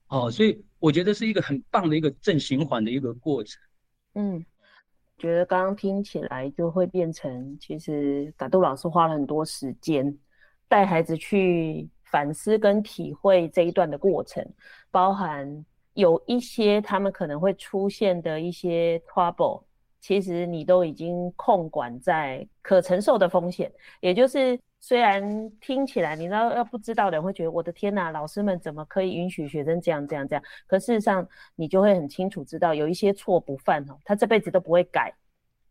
[0.08, 3.62] 哦，所以我觉得是一个很棒的一个正循环的一个过程，
[4.14, 4.44] 嗯。
[5.22, 10.12] 觉得刚刚听起来就会变成，其实打杜老师花了很多时间
[10.66, 14.44] 带孩子去反思跟体会这一段的过程，
[14.90, 19.62] 包含有一些他们可能会出现的一些 trouble，
[20.00, 24.58] 其实你都已经控管在可承受的风险，也就是。
[24.84, 30.42] 虽然听起来，你知道要不知道的人会觉得我的天呐，老师们怎么可以允许学生这样这样这样？
[30.66, 35.14] 可事实上，你就会很清楚知道，有一些错不犯哦，他这辈子都不会改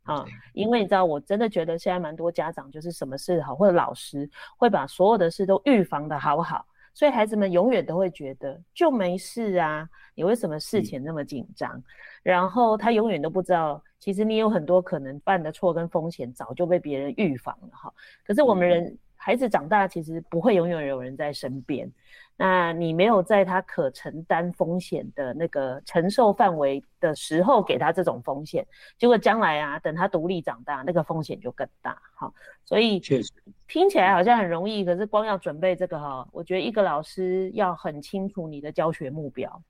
[0.04, 0.26] 啊。
[0.54, 9.88] 因为你知道，我真的觉得现在蛮多家长就是什么事好，或者老师会把所有的事都预防的好好，所以孩子们永远都会觉得就没事啊。
[10.14, 11.72] 你为什么事前那么紧张？
[11.78, 11.84] 嗯。
[12.24, 13.84] 然后他永远都不知道。
[14.00, 17.94] 其实你有很多可能犯的错跟风险，早就被别人预防了哈。
[18.26, 21.90] 可是我们人孩子长大，其实不会永远有人在身边。
[22.38, 28.66] 那你没有在他可承担风险的那个承受范围的时候，给他这种风险，
[28.98, 32.34] 结果将来啊，等他独立长大，那个风险就更大哈。
[32.66, 33.32] 所以确实
[33.68, 39.62] 听起来好像很容易，可是光要准备这个哈，我觉得一个老师要很清楚你的教学目标，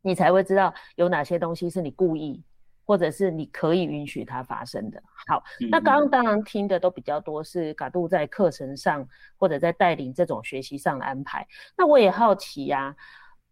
[0.00, 2.42] 你才会知道有哪些东西是你故意。
[2.84, 5.02] 或者是你可以允许它发生的。
[5.26, 11.46] 好，那刚刚当然听的都比较多是嘎杜在课程上或者在带领这种学习上的安排。
[11.76, 12.94] 那我也好奇呀、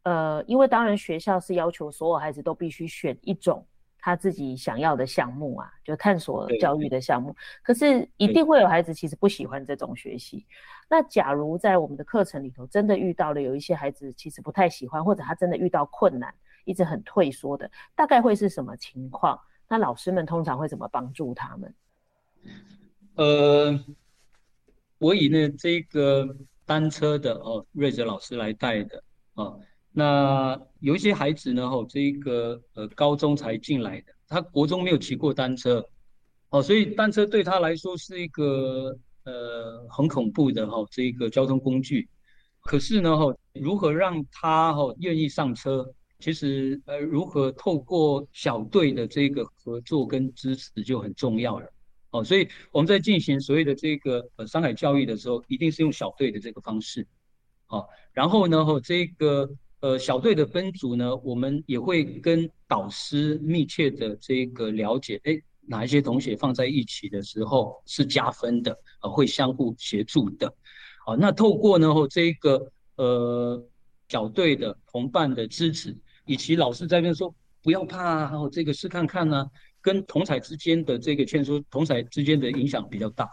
[0.02, 3.66] 啊，呃，因为当然学校是要求所有孩子都必须选一种
[4.02, 7.36] 他自己想要的项目啊，就探索教育的项目。
[7.62, 10.46] 可是一定会有孩子其实不喜欢这种学习。
[10.88, 16.34] 那假如在我们的课程里头，真的遇到了有一些孩子其实不太喜欢，或者他真的遇到困难，
[16.70, 19.38] 一直很退缩的，大概会是什么情况？
[19.68, 21.74] 那老师们通常会怎么帮助他们？
[23.16, 23.84] 呃，
[24.98, 29.02] 我以呢这个单车的哦，瑞哲老师来带的
[29.34, 29.60] 哦。
[29.92, 35.84] 那有一些孩子呢，哦，这个呃高中才进来的，他国中没有骑过单车，
[36.50, 42.08] 哦，所以单车对他来说是一个呃很恐怖的哈，这一个交通工具。
[42.62, 45.92] 可是呢，吼，如何让他哦愿意上车？
[46.20, 51.66] 其实呃，如何透过小队的这个合作跟支持就很重要了。
[52.10, 57.06] 哦，所以我们在进行所谓的这个呃商海教育的时候，一定是用小队的这个方式。
[57.68, 59.50] 哦，然后呢，吼这个。
[59.82, 70.54] 呃，小队的分组呢，我们也会跟导师密切的这个了解，哎，哪一些同学放在一起的时候是加分的，呃，会相互协助的。
[71.06, 73.66] 好，那透过呢这个呃
[74.08, 83.28] 小队的同伴的支持，以及老师在那边说不要怕，啊，然后这个试看看呢，啊，跟同侪之间的这个劝说，同侪之间的影响比较大，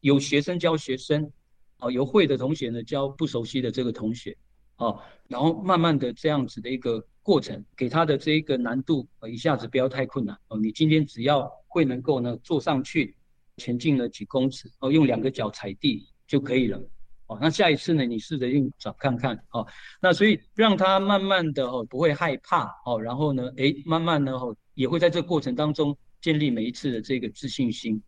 [0.00, 1.30] 有学生教学生，
[1.78, 4.36] 啊，有会的同学呢教不熟悉的这个同学。
[4.76, 10.56] 哦，然后慢慢的这样子的一个过程，给他的这一个难度，啊，一下子不要太困难哦。
[10.56, 13.16] 你今天只要会能够呢坐上去，
[13.56, 16.80] 前进了几公尺，哦，用两个脚踩地就可以了。
[17.28, 19.66] 哦，那下一次呢，你试着用脚看看，哦，
[20.02, 28.02] 那所以让他慢慢的哦不会害怕，哦，然后呢，诶，慢慢的哦也会在这过程当中建立每一次的这个自信心，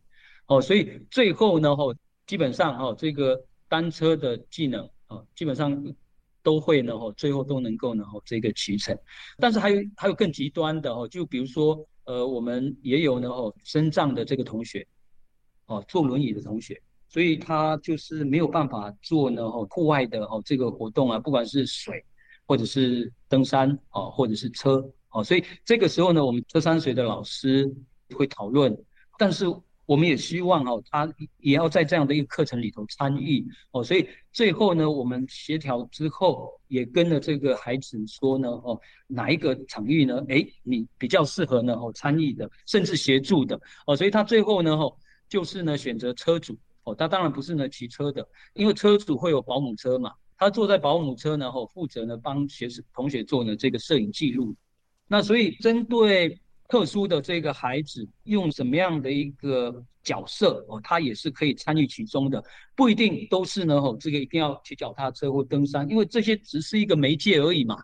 [0.47, 5.81] 哦，所以最后呢，哦，基本上哦这个单车的技能，哦，基本上。
[6.43, 8.99] 都会呢，哦，最后都能够呢，哦，这个骑乘。
[9.37, 14.87] 但是还有还有更极端的，哦，就比如说，呃，我们也有呢，哦，身障的这个同学，
[15.67, 16.81] 哦，坐轮椅的同学，
[17.11, 22.03] 所以他就是没有办法做呢，哦，户外的哦这个活动啊，不管是水，
[22.47, 27.71] 或者是登山，哦，或者是车，哦，所以这个时候呢，我们车山水的老师
[28.15, 28.75] 会讨论，
[29.19, 29.45] 但是。
[29.87, 40.25] 我们也希望哦，他也要在这样的一个课程里头参与哦，所以最后呢，我们协调之后，也跟了这个孩子说呢，哦，哪一个场域呢？
[40.29, 44.97] 诶，你比较适合呢，哦，参与的，甚至协助的，哦，所以他最后呢，哦，
[45.29, 54.55] 就是呢，选择车主，哦，他当然不是呢骑车的，因为车主会有保姆车嘛，他坐在保姆车呢，哦，负责呢帮学生同学做呢这个摄影记录，
[55.07, 56.41] 那所以针对。
[56.71, 62.41] 特殊的这个孩子用什么样的一个角色哦，他也是可以参与其中的，
[62.77, 63.75] 不一定都是呢。
[63.75, 67.77] 哦，这个一定要骑脚踏车或登山，因为这些只是一个媒介而已嘛。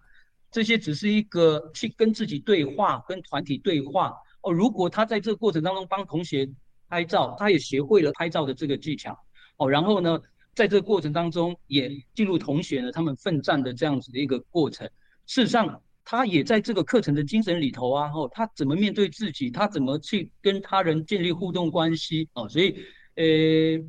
[0.53, 4.53] 这些只是一个去跟自己对话、跟团体对话哦。
[4.53, 6.49] 如果他在这个过程当中帮同学
[6.89, 9.19] 拍照，他也学会了拍照的这个技巧
[9.57, 9.69] 哦。
[9.69, 10.21] 然后呢，
[10.55, 14.87] 在这个过程当中也进入同学呢他们奋战的这样子的一个过程。
[15.27, 15.83] 事实上。
[16.09, 22.49] 他也在这个课程的精神里头啊，哦，他怎么面对自己，他怎么去跟他人建立互动关系哦？
[22.49, 22.77] 所以，
[23.17, 23.85] 呃，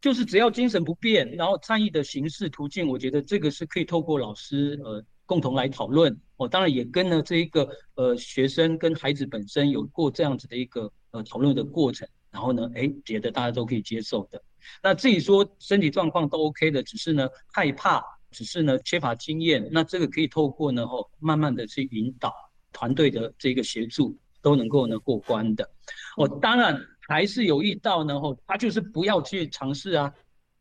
[0.00, 6.18] 就是只要精神不变，然后参与的形式途径，我觉得这个是可以透过老师呃共同来讨论。
[6.38, 14.42] 哦当然也跟了这一个呃学生跟孩子本身有过这样子的一个呃讨论的过程，然后呢，哎，觉得大家都可以接受的。
[14.82, 18.04] 那至于说身体状况都 OK 的，只是呢害怕。
[18.32, 22.34] 只是呢缺乏经验，那这个可以透过呢哦慢慢的去引导
[22.70, 25.70] 团队的这个协助，都能够呢过关的。
[26.18, 30.12] 哦，当然还是有遇到呢哦，他就是不要去尝试啊。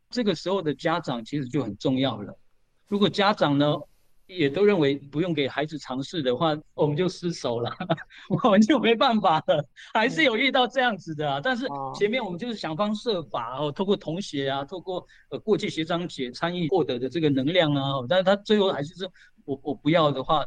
[0.09, 2.37] 这个时候的家长其实就很重要了。
[2.87, 3.75] 如果家长呢，
[4.27, 7.71] 也都认为不用给孩子尝试的话，我们就失手了，
[8.43, 9.63] 我们就没办法了。
[9.93, 19.07] 还是有遇到这样子的啊，但是前面我们就是想方设法哦，透过同学啊，透过呃过去学长姐参与获得的这个能量啊，但是他最后还是说
[19.45, 20.43] 我我不要的话，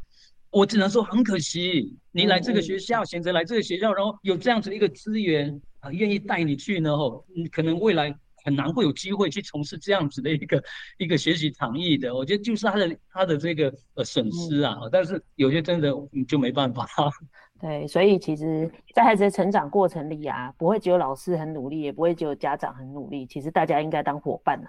[0.50, 8.16] 我只能说很可惜，你来这个学校，选择来这个学校，然后有这样子的一个资源啊，愿意带你去呢，哦，你可能未来。
[8.44, 10.62] 很难会有机会去从事这样子的一个
[10.98, 14.76] 一个学习场域的，我觉得就是他的他的这个呃损失啊。
[14.90, 15.92] 但是有些真的
[16.26, 16.86] 就没办法。
[17.60, 23.26] 对，所以其实，在孩子的成长过程里啊，不会只有老师很努力，也不会只有家长很努力。
[23.26, 24.68] 其实大家应该当伙伴呐，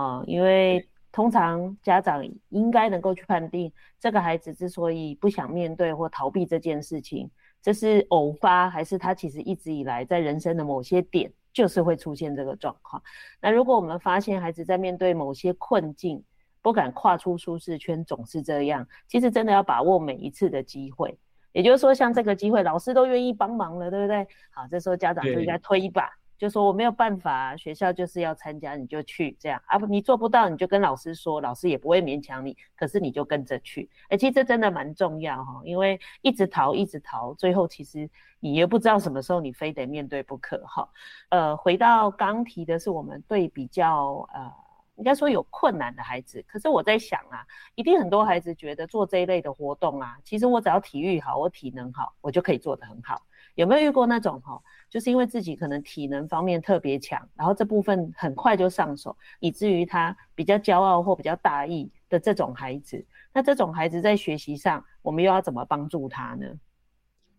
[0.00, 7.28] 啊，因为通常家长应该能够去判定，这个孩子之所以不想面对或逃避这件事情，
[7.62, 11.32] 这是偶发，还是他其实一直以来在人生的某些点。
[11.50, 13.02] 就是会出现这个状况。
[13.40, 16.22] 那如果我们发现孩子在面对某些困境，
[16.62, 21.18] 不敢跨出舒适圈，总是这样，其实真的要把握每一次的机会。
[21.50, 24.24] 也就是说，像这个机会，老师都愿意帮忙了，对不对？
[24.52, 26.08] 好，这时候家长就应该推一把。
[26.38, 33.90] 就说我没有办法，学校就是要参加，你就去这样啊不，你做不到你就跟老师说，老师也不会勉强你，可是你就跟着去。
[34.04, 38.08] 哎、欸，其实这真的蛮重要哈，因为一直逃一直逃，最后其实
[38.38, 40.88] 你也不知道什么时候你非得面对不可哈。
[41.30, 44.52] 呃，回到刚提的是我们对比较呃，
[44.94, 53.22] 应该说有困难的孩子，可是我在想啊，一定很多孩子觉得做这一类的活动啊，其实我只要体育好，我体能好，我就可以做得很好。
[53.58, 54.56] 有没有遇过那种哈？
[54.88, 63.04] 就是因为自己可能体能方面特别强，然后这部分很快就上手，以至于他比较骄傲或比较大意的这种孩子。
[63.32, 66.46] 那这种孩子在学习上，我们又要怎么帮助他呢？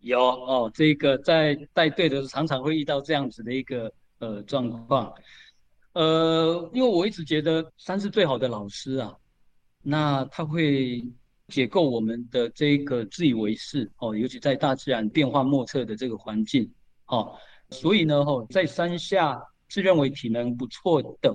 [0.00, 5.10] 有哦，这个在带队的时候常常会遇到这样子的一个呃状况。
[5.94, 9.16] 呃，因为我一直觉得三是最好的老师啊，
[9.82, 11.02] 那他会
[11.50, 16.72] 解构我们的这个自以为是哦，尤其在大自然变化莫测的这个环境。
[17.06, 17.36] 哦，
[17.70, 21.34] 所以呢，吼，在山下自认为体能不错的，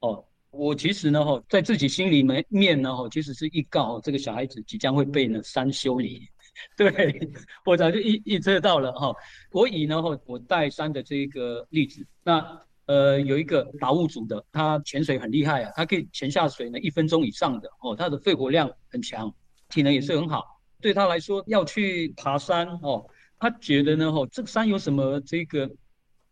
[0.00, 6.26] 哦，我其实呢，吼，在自己心里面面呢，吼，其实是预告这个小孩子即将会被呢山修理，
[6.78, 7.30] 对，
[7.66, 9.14] 我早就预预测到了哈。
[9.50, 19.32] 我以呢，吼，我带山的这个例子，那呃，有一个达悟族的，他潜水很厉害啊，他可以潜下水呢一分钟以上的，哦，他的肺活量很强，
[19.72, 23.04] 体能也是很好，对他来说要去爬山，哦。
[23.38, 25.68] 他觉得呢，吼，这个山有什么这个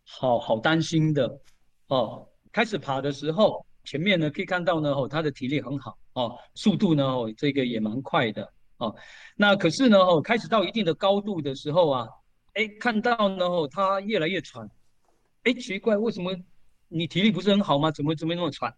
[0.07, 1.41] 好好担心的
[1.89, 2.29] 哦？
[2.53, 8.95] 开始爬的时候，前面呢可以看到呢，吼，他的体力很好哦，速度呢，哦，这个也蛮快的哦。
[9.35, 12.09] 那可是呢，哦，开始到一定的高度的时候啊，
[12.55, 14.71] 哎，看到呢，吼，他越来越喘，
[15.43, 16.33] 哎，奇怪，为什么
[16.87, 17.91] 你体力不是很好吗？
[17.91, 18.73] 怎么怎么那么喘？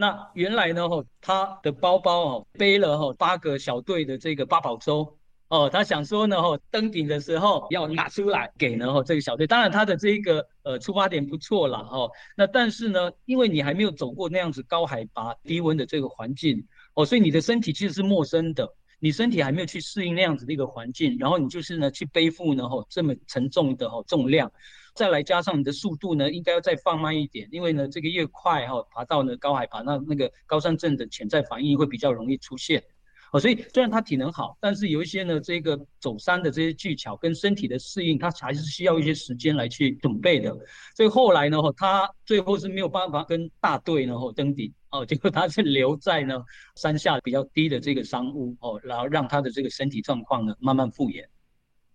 [0.00, 5.18] 那原来呢，吼，他的包包哦，背了吼八个小队的这个八宝粥。
[5.48, 9.44] 哦，他想说呢，吼，登顶的时候要拿出来给呢，吼，这个小队。
[9.44, 24.52] 当然，他的这个呃出发点不错啦，哦，那但是呢，因为你还没有走过那样子高海拔、低温的这个环境，哦，所以你的身体其实是陌生的，你身体还没有去适应那样子的一个环境，然后你就是呢去背负呢，吼，这么沉重的吼重量，
[24.98, 32.82] 再来加上你的速度呢，应该要再放慢一点，因为呢，这个越快哈，爬到呢高海拔，那那个高山症的潜在反应会比较容易出现。
[33.30, 40.50] 哦，所以虽然他体能好，但是有一些呢，这个走山的这些技巧跟身体的适应，他还是需要一些时间来去准备的。
[40.96, 46.42] 所以后来呢，他最后是没有办法跟大队呢登顶，哦，结果他是留在呢
[46.74, 51.28] 山下比较低的这个山屋，哦，然后让他的这个身体状况呢慢慢复原。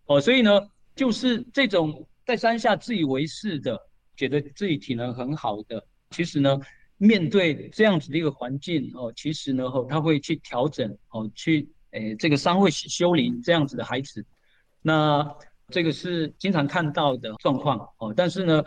[0.06, 0.62] 哦，所以呢，
[0.96, 3.80] 就是这种在山下自以为是的，
[4.16, 6.60] 觉得自己体能很好的，其实呢。
[6.98, 14.26] 面对这样子的一个环境哦，其实呢，哦，他会去调整哦，去诶，这个山会修理这样子的孩子，
[14.82, 15.28] 那
[15.70, 18.14] 这个是经常看到的状况哦。
[18.16, 18.64] 但是呢，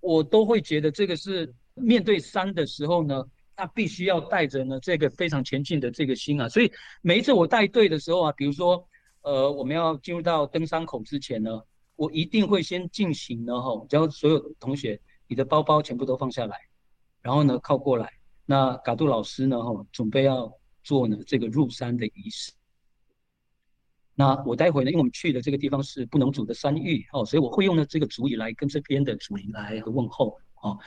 [0.00, 3.22] 我都会觉得这个是面对山的时候呢，
[3.54, 6.48] 他必须要带着呢这个非常前进的这个心啊。
[6.48, 8.84] 所以每一次我带队的时候啊，比如说
[9.20, 11.60] 呃，我们要进入到登山口之前呢，
[11.98, 16.56] 我一定会先进行呢，哈，教所有同学，你的包包全部都放下来。
[17.20, 18.08] 然后呢，靠过来。
[18.46, 20.48] 那嘎杜老师呢，哈，准备要
[20.84, 22.52] 做呢这个入山的仪式。
[24.14, 30.78] 那我待会呢，因为我们去的这个地方是布农族的山域，哦，所以我会用呢这个族语来跟这边的族人来问候，哦。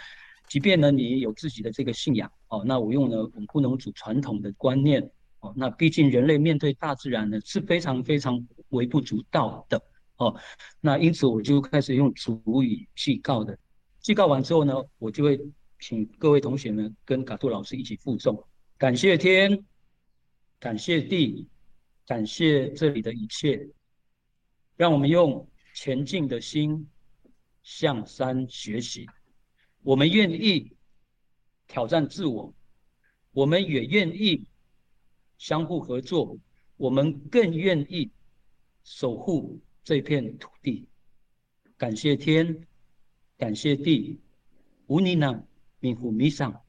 [0.47, 9.81] 即便呢你有自己的这个信仰，哦，那我用呢我们布农族传统的观念，哦，那毕竟人类面对大自然呢是非常非常微不足道的，
[10.21, 10.35] 哦，
[10.79, 13.57] 那因此我就开始用主语祭告的。
[13.99, 15.39] 祭告完之后呢，我就会。
[15.83, 18.45] 请各位同学们跟卡杜老师一起负重，
[18.77, 19.65] 感谢天，
[20.59, 21.47] 感谢地，
[22.05, 23.67] 感谢这里的一切，
[24.77, 26.87] 让我们用前进的心
[27.63, 29.07] 向山学习。
[29.81, 30.71] 我们愿意
[31.67, 32.53] 挑战自我，
[33.31, 34.45] 我们也愿意
[35.39, 36.37] 相互合作，
[36.77, 38.11] 我们更愿意
[38.83, 40.87] 守护这片土地。
[41.77, 42.67] 感谢天，
[43.37, 44.19] 感谢地，
[44.87, 45.45] 乌尼朗。
[45.83, 46.61] 米虎米桑，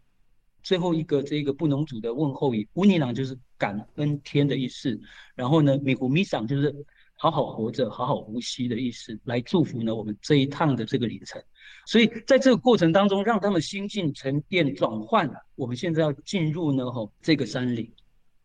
[0.62, 4.98] 最后一个这个布农族的问候语，乌尼朗就是感恩天的意思。
[5.34, 6.74] 然后呢，米虎米桑就是
[7.14, 11.44] 好好活着、好好呼吸的意思，来祝福呢我们这一趟的这个旅程。
[11.84, 15.30] 所以在这个过程当中，让他们心境沉淀转换。
[15.56, 17.92] 我们现在要进入呢吼这个山里，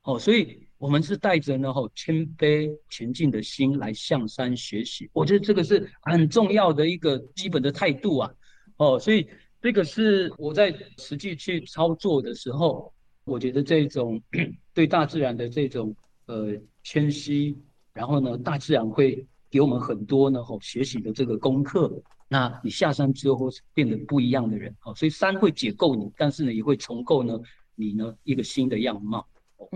[0.01, 5.09] 哦，所以我们是带着呢吼谦卑前进的心来向山学习。
[5.13, 8.31] 我觉得这个是很重要的一个基本的态度啊，
[8.77, 9.27] 哦，所以。
[9.59, 12.93] 这个是我在实际去操作的时候，
[13.25, 14.21] 我觉得这种
[14.71, 15.93] 对大自然的这种
[16.27, 17.57] 呃谦虚
[17.91, 21.91] 然后呢，大自然会给我们很多呢吼学习的这个功课。
[22.29, 27.37] 那你下山之后会变得不一样的人哦，所以山会解构你，但是呢也会重构呢
[27.73, 29.27] 你呢一个新的样貌。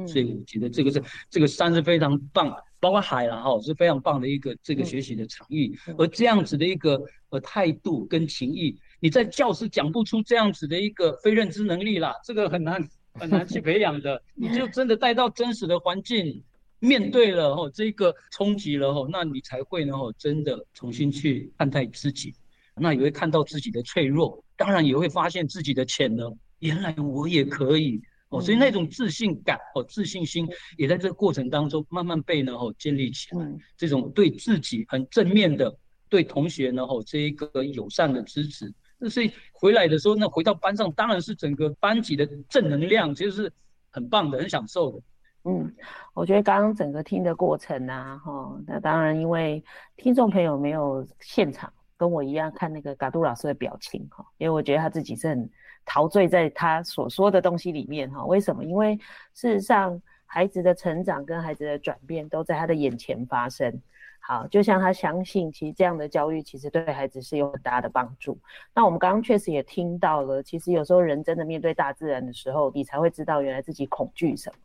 [0.07, 5.75] 所以我觉得这个是这个山是非常棒，包括海啦哈是非常棒的一个这个学习的场域。
[5.97, 14.21] 而这样子的一个呃态度跟情谊，你在教室讲不出这样子的一个非认知能力啦，这个很难很难去培养的。
[14.35, 16.43] 你就真的带到真实的环境，
[16.79, 22.33] 面对了哦这个冲击了哦，那你才会呢哦真的重新去看待自己，
[22.75, 27.99] 那也会看到自己的脆弱，当然也会发现自己的潜能，原来我也可以。
[28.31, 33.45] 哦，所以那种自信感哦，自信心也在这个过程当中慢慢被呢哦建立起来。
[33.75, 35.77] 这种对自己很正面的，
[36.07, 43.51] 对同学呢哦这一个友善的支持，那所以回来的时候，那回到班上当然是整个班级的正能量，其实是
[43.89, 45.01] 很棒的，很享受的。
[45.43, 45.75] 嗯，
[46.13, 49.61] 我觉得刚刚整个听的过程啊，哈，那当然因为
[49.97, 55.49] 听众朋友没有现场跟我一样看那个嘎杜老师的表情哈，因为我觉得他自己是很。
[55.85, 58.63] 陶醉在他所说的东西里面哈，为什么？
[58.63, 58.95] 因为
[59.33, 63.81] 事实上，孩子的成长跟孩子的转变都在他的眼前发生。
[64.23, 68.37] 好，就像他相信，其实这样的教育其实对孩子是有很大的帮助。
[68.73, 74.55] 那我们刚刚确实也听到了，其实有时候人真的面对大自然的时候，你才会知道原来自己恐惧什么。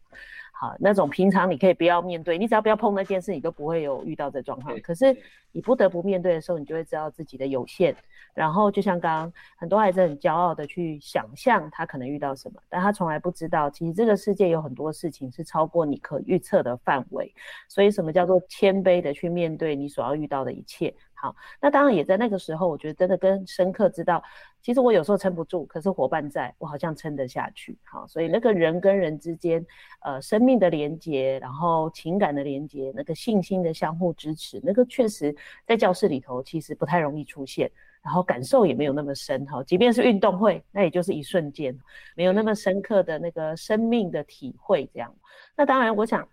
[0.58, 4.74] 好，那种平常你可以不要面对，你只要不要碰那件事，你都不会有遇到这状况。
[4.80, 5.14] 可是
[5.52, 7.94] 你不得不面对的时候，你就会知道自己的有限。
[8.32, 17.30] 然后就像刚刚很多孩子很骄傲的去想象他可能遇到什么，但他从来不知道，其实这个世界有很多事情是超过你可预测的范围。
[17.68, 20.94] 所以什么叫做谦卑的去面对你所要遇到的一切？
[21.18, 24.22] 好，那当然也在那个时候，我觉得真的更深刻知道，
[24.60, 27.76] 其实我有时候撑不住，可是伙伴在，我好像撑得下去。
[27.84, 29.64] 好，所以那个人跟人之间，
[30.02, 35.34] 呃，生命的连接，然后情感的连接，那个信心的相互支持，那个确实
[35.66, 37.70] 在教室里头其实不太容易出现，
[38.02, 39.46] 然后感受也没有那么深。
[39.46, 41.74] 哈，即便是运动会，那也就是一瞬间，
[42.14, 44.88] 没有那么深刻的那个生命的体会。
[44.92, 45.14] 这样，
[45.56, 46.28] 那当然，我想。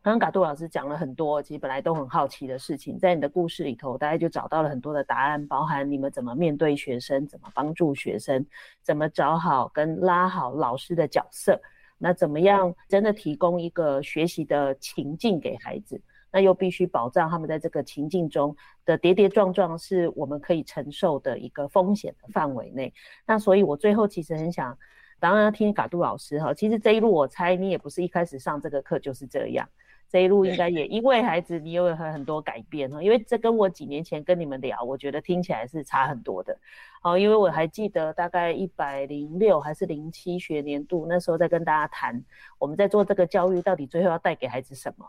[0.00, 8.46] 刚刚嘎杜老师讲了很多，其实本来都很好奇的事情，在你的故事里头，大概就找到了很多的答案，包含你们怎么面对学生，怎么帮助学生，
[8.80, 11.60] 怎么找好跟拉好老师的角色，
[11.98, 22.94] 那怎么样真的提供一个学习的情境给孩子，那又必须保障他们在这个情境中的跌跌撞撞是我们可以承受的一个风险的范围内。
[23.26, 24.78] 那所以我最后其实很想，
[25.18, 29.68] 当然要听嘎杜老师哈，其实这一路我猜你也不是一开始上这个课就是这样。
[30.10, 36.58] 这一路应该也因为孩子，你有很很多改变哦，因为这跟我几年前跟你们聊，我觉得听起来是差很多的。
[37.02, 42.24] 好，因为我还记得大概一百零六还是零七学年度，那时候在跟大家谈，
[42.58, 45.06] 我们在做这个教育到底最后要带给孩子什么，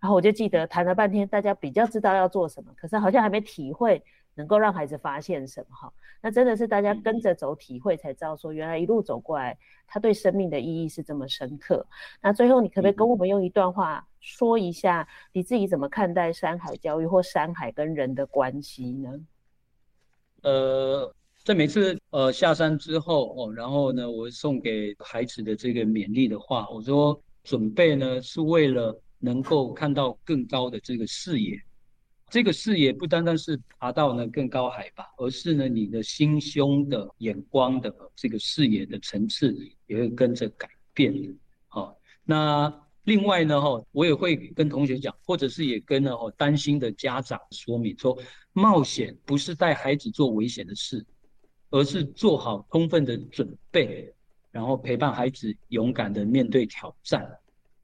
[0.00, 4.02] 然后我就记得谈了半天，大家比较知道要做什么，可是好像还没体会。
[4.40, 5.92] 能够让孩子发现什么哈？
[6.22, 11.86] 那真的是大家跟着走，体会才知道说，原来一路走过来，他对生命的意义是这么深刻。
[12.22, 19.20] 那最后，你可不可以跟我们用一段话说一下，你自己怎么看待山海教育或山海跟人的关系呢？
[20.40, 21.14] 呃，
[21.44, 31.60] 在每次呃下山之后哦，然后呢，我送给孩子的这个勉励的话，我说准备呢是为了能够看到更高的这个视野。
[32.30, 39.52] 这个视野不单单是爬到呢更高海拔，而是呢你的心胸的眼光的这个视野的层次
[39.86, 41.12] 也会跟着改变。
[41.66, 42.72] 好，那
[43.04, 48.16] 另外呢哈，我也会跟同学讲，或者是也跟呢哦担心的家长说明说，
[48.52, 51.04] 冒险不是带孩子做危险的事，
[51.70, 54.14] 而是做好充分的准备，
[54.52, 57.28] 然后陪伴孩子勇敢的面对挑战。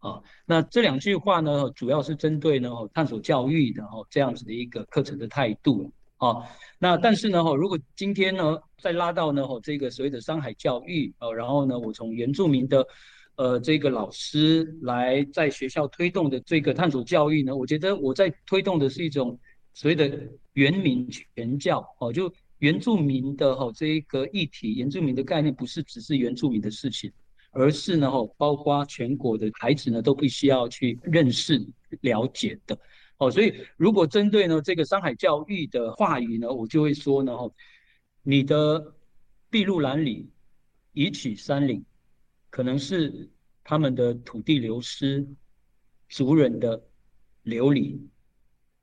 [0.07, 6.45] 啊，那这两句话呢，主要是针对呢探索教育的哈这样子的一个课程的态度啊。
[6.79, 12.87] 那但是呢哈，如果今天呢再拉到呢哈这个所谓的山海教育啊，然后呢我从原住民的
[13.35, 19.37] 呃这个老师来在学校推动的这个探索教育呢，我觉得我在推动的是一种
[19.75, 20.09] 所谓的
[20.53, 27.11] 原民全教哦，就原住民的哈这一个议题，原住民的概念不是只是原住民的事情。
[27.59, 31.67] 而是呢，包括全国的孩子呢，都必须要去认识、
[32.03, 32.79] 了解的。
[33.17, 37.51] 哦，所以如果针对呢这个山海教育的话语呢，我就会说呢，哦
[38.23, 38.95] 你的
[39.51, 40.29] 筚路蓝缕、
[40.93, 41.83] 移取山岭，
[42.51, 43.31] 可能是
[43.65, 45.27] 他们的土地流失、
[46.11, 46.85] 族人的
[47.43, 48.07] 流离，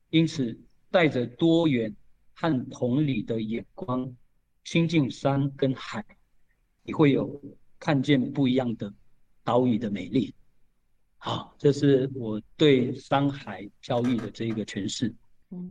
[0.10, 0.60] 因此
[0.90, 1.96] 带着多元
[2.34, 4.16] 和同理的眼光，
[4.64, 6.04] 亲近山跟海，
[6.82, 7.40] 你会有。
[7.84, 8.94] 看见不一样的
[9.44, 10.34] 岛屿的美丽，
[11.18, 15.14] 好，这是我对山海教育的这个诠释。
[15.50, 15.70] 嗯。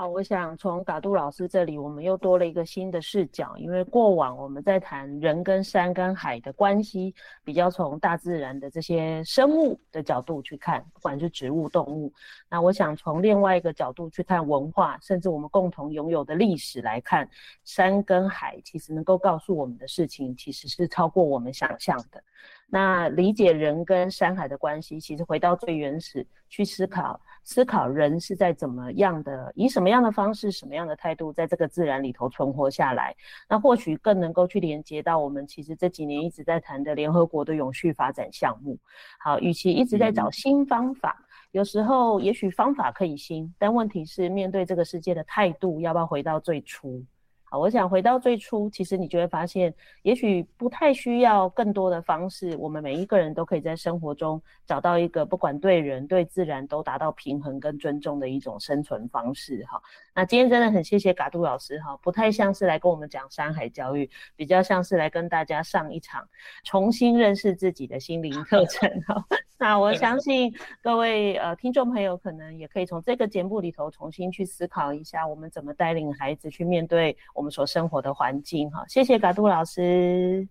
[0.00, 3.56] 好，我想从嘎杜老师这里，我们又多了一个新的视角。
[3.56, 12.12] 因为过往我们在谈人跟山跟海的关系，比较从大自然的这些生物的角度去看，不管是植物、动物。
[12.48, 17.28] 那我想从另外一个角度去看文化，甚至我们共同拥有的历史来看，
[17.64, 22.22] 山跟海其实能够告诉我们的事情，其实是超过我们想象的。
[22.70, 27.18] 那理解人跟山海的关系，其实回到最原始去思考。
[27.42, 33.16] 思考人是在怎么样的，以什么样的方式、什么样的态度，在这个自然里头存活下来，
[33.48, 38.78] 那或许更能够去连接到我们其实这几年一直在谈的联合国的永续发展项目。
[39.18, 47.02] 好，与其一直在找新方法，嗯、有时候也许方法可以新，但问题是面对这个世界的态度，要不要回到最初？
[47.50, 49.72] 好，我想回到最初，其实你就会发现，
[50.02, 59.64] 也许不太需要更多的方式，我们每一个人都可以在生活中找到一个不管对人对自然都达到平衡跟尊重的一种生存方式。
[59.64, 59.80] 哈，
[60.14, 66.28] 那今天真的很谢谢嘎杜老师哈，不太像是来跟我们讲山海教育，比较像是来跟大家上一场
[66.64, 69.24] 重新认识自己的心灵课程哈。
[69.60, 78.84] 那我相信各位呃听众朋友可能也可以从这个节目里头重新去思考一下，我们怎么带领孩子去面对我们所生活的环境哈。
[78.88, 80.46] 谢谢嘎杜老师。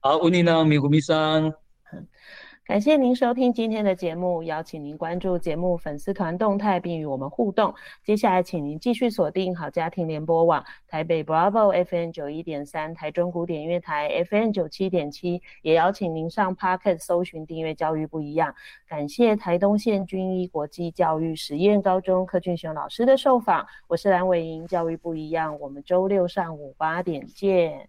[0.00, 1.52] 好，乌尼呢米古米桑。
[2.70, 7.74] 感谢您收听今天的节目，邀请您关注节目粉丝团动态，并与我们互动。
[8.04, 18.54] 接下来，请您继续锁定好家庭联播网台北 Bravo FM 九一点三、台中古典乐台 FM 九七点七，也邀请您上 Pocket 搜寻订阅教育不一样。
[18.88, 27.88] 感谢台东县军医国际教育实验高中柯俊雄老师的受访，我是蓝伟莹，教育不一样，我们周六上午八点见。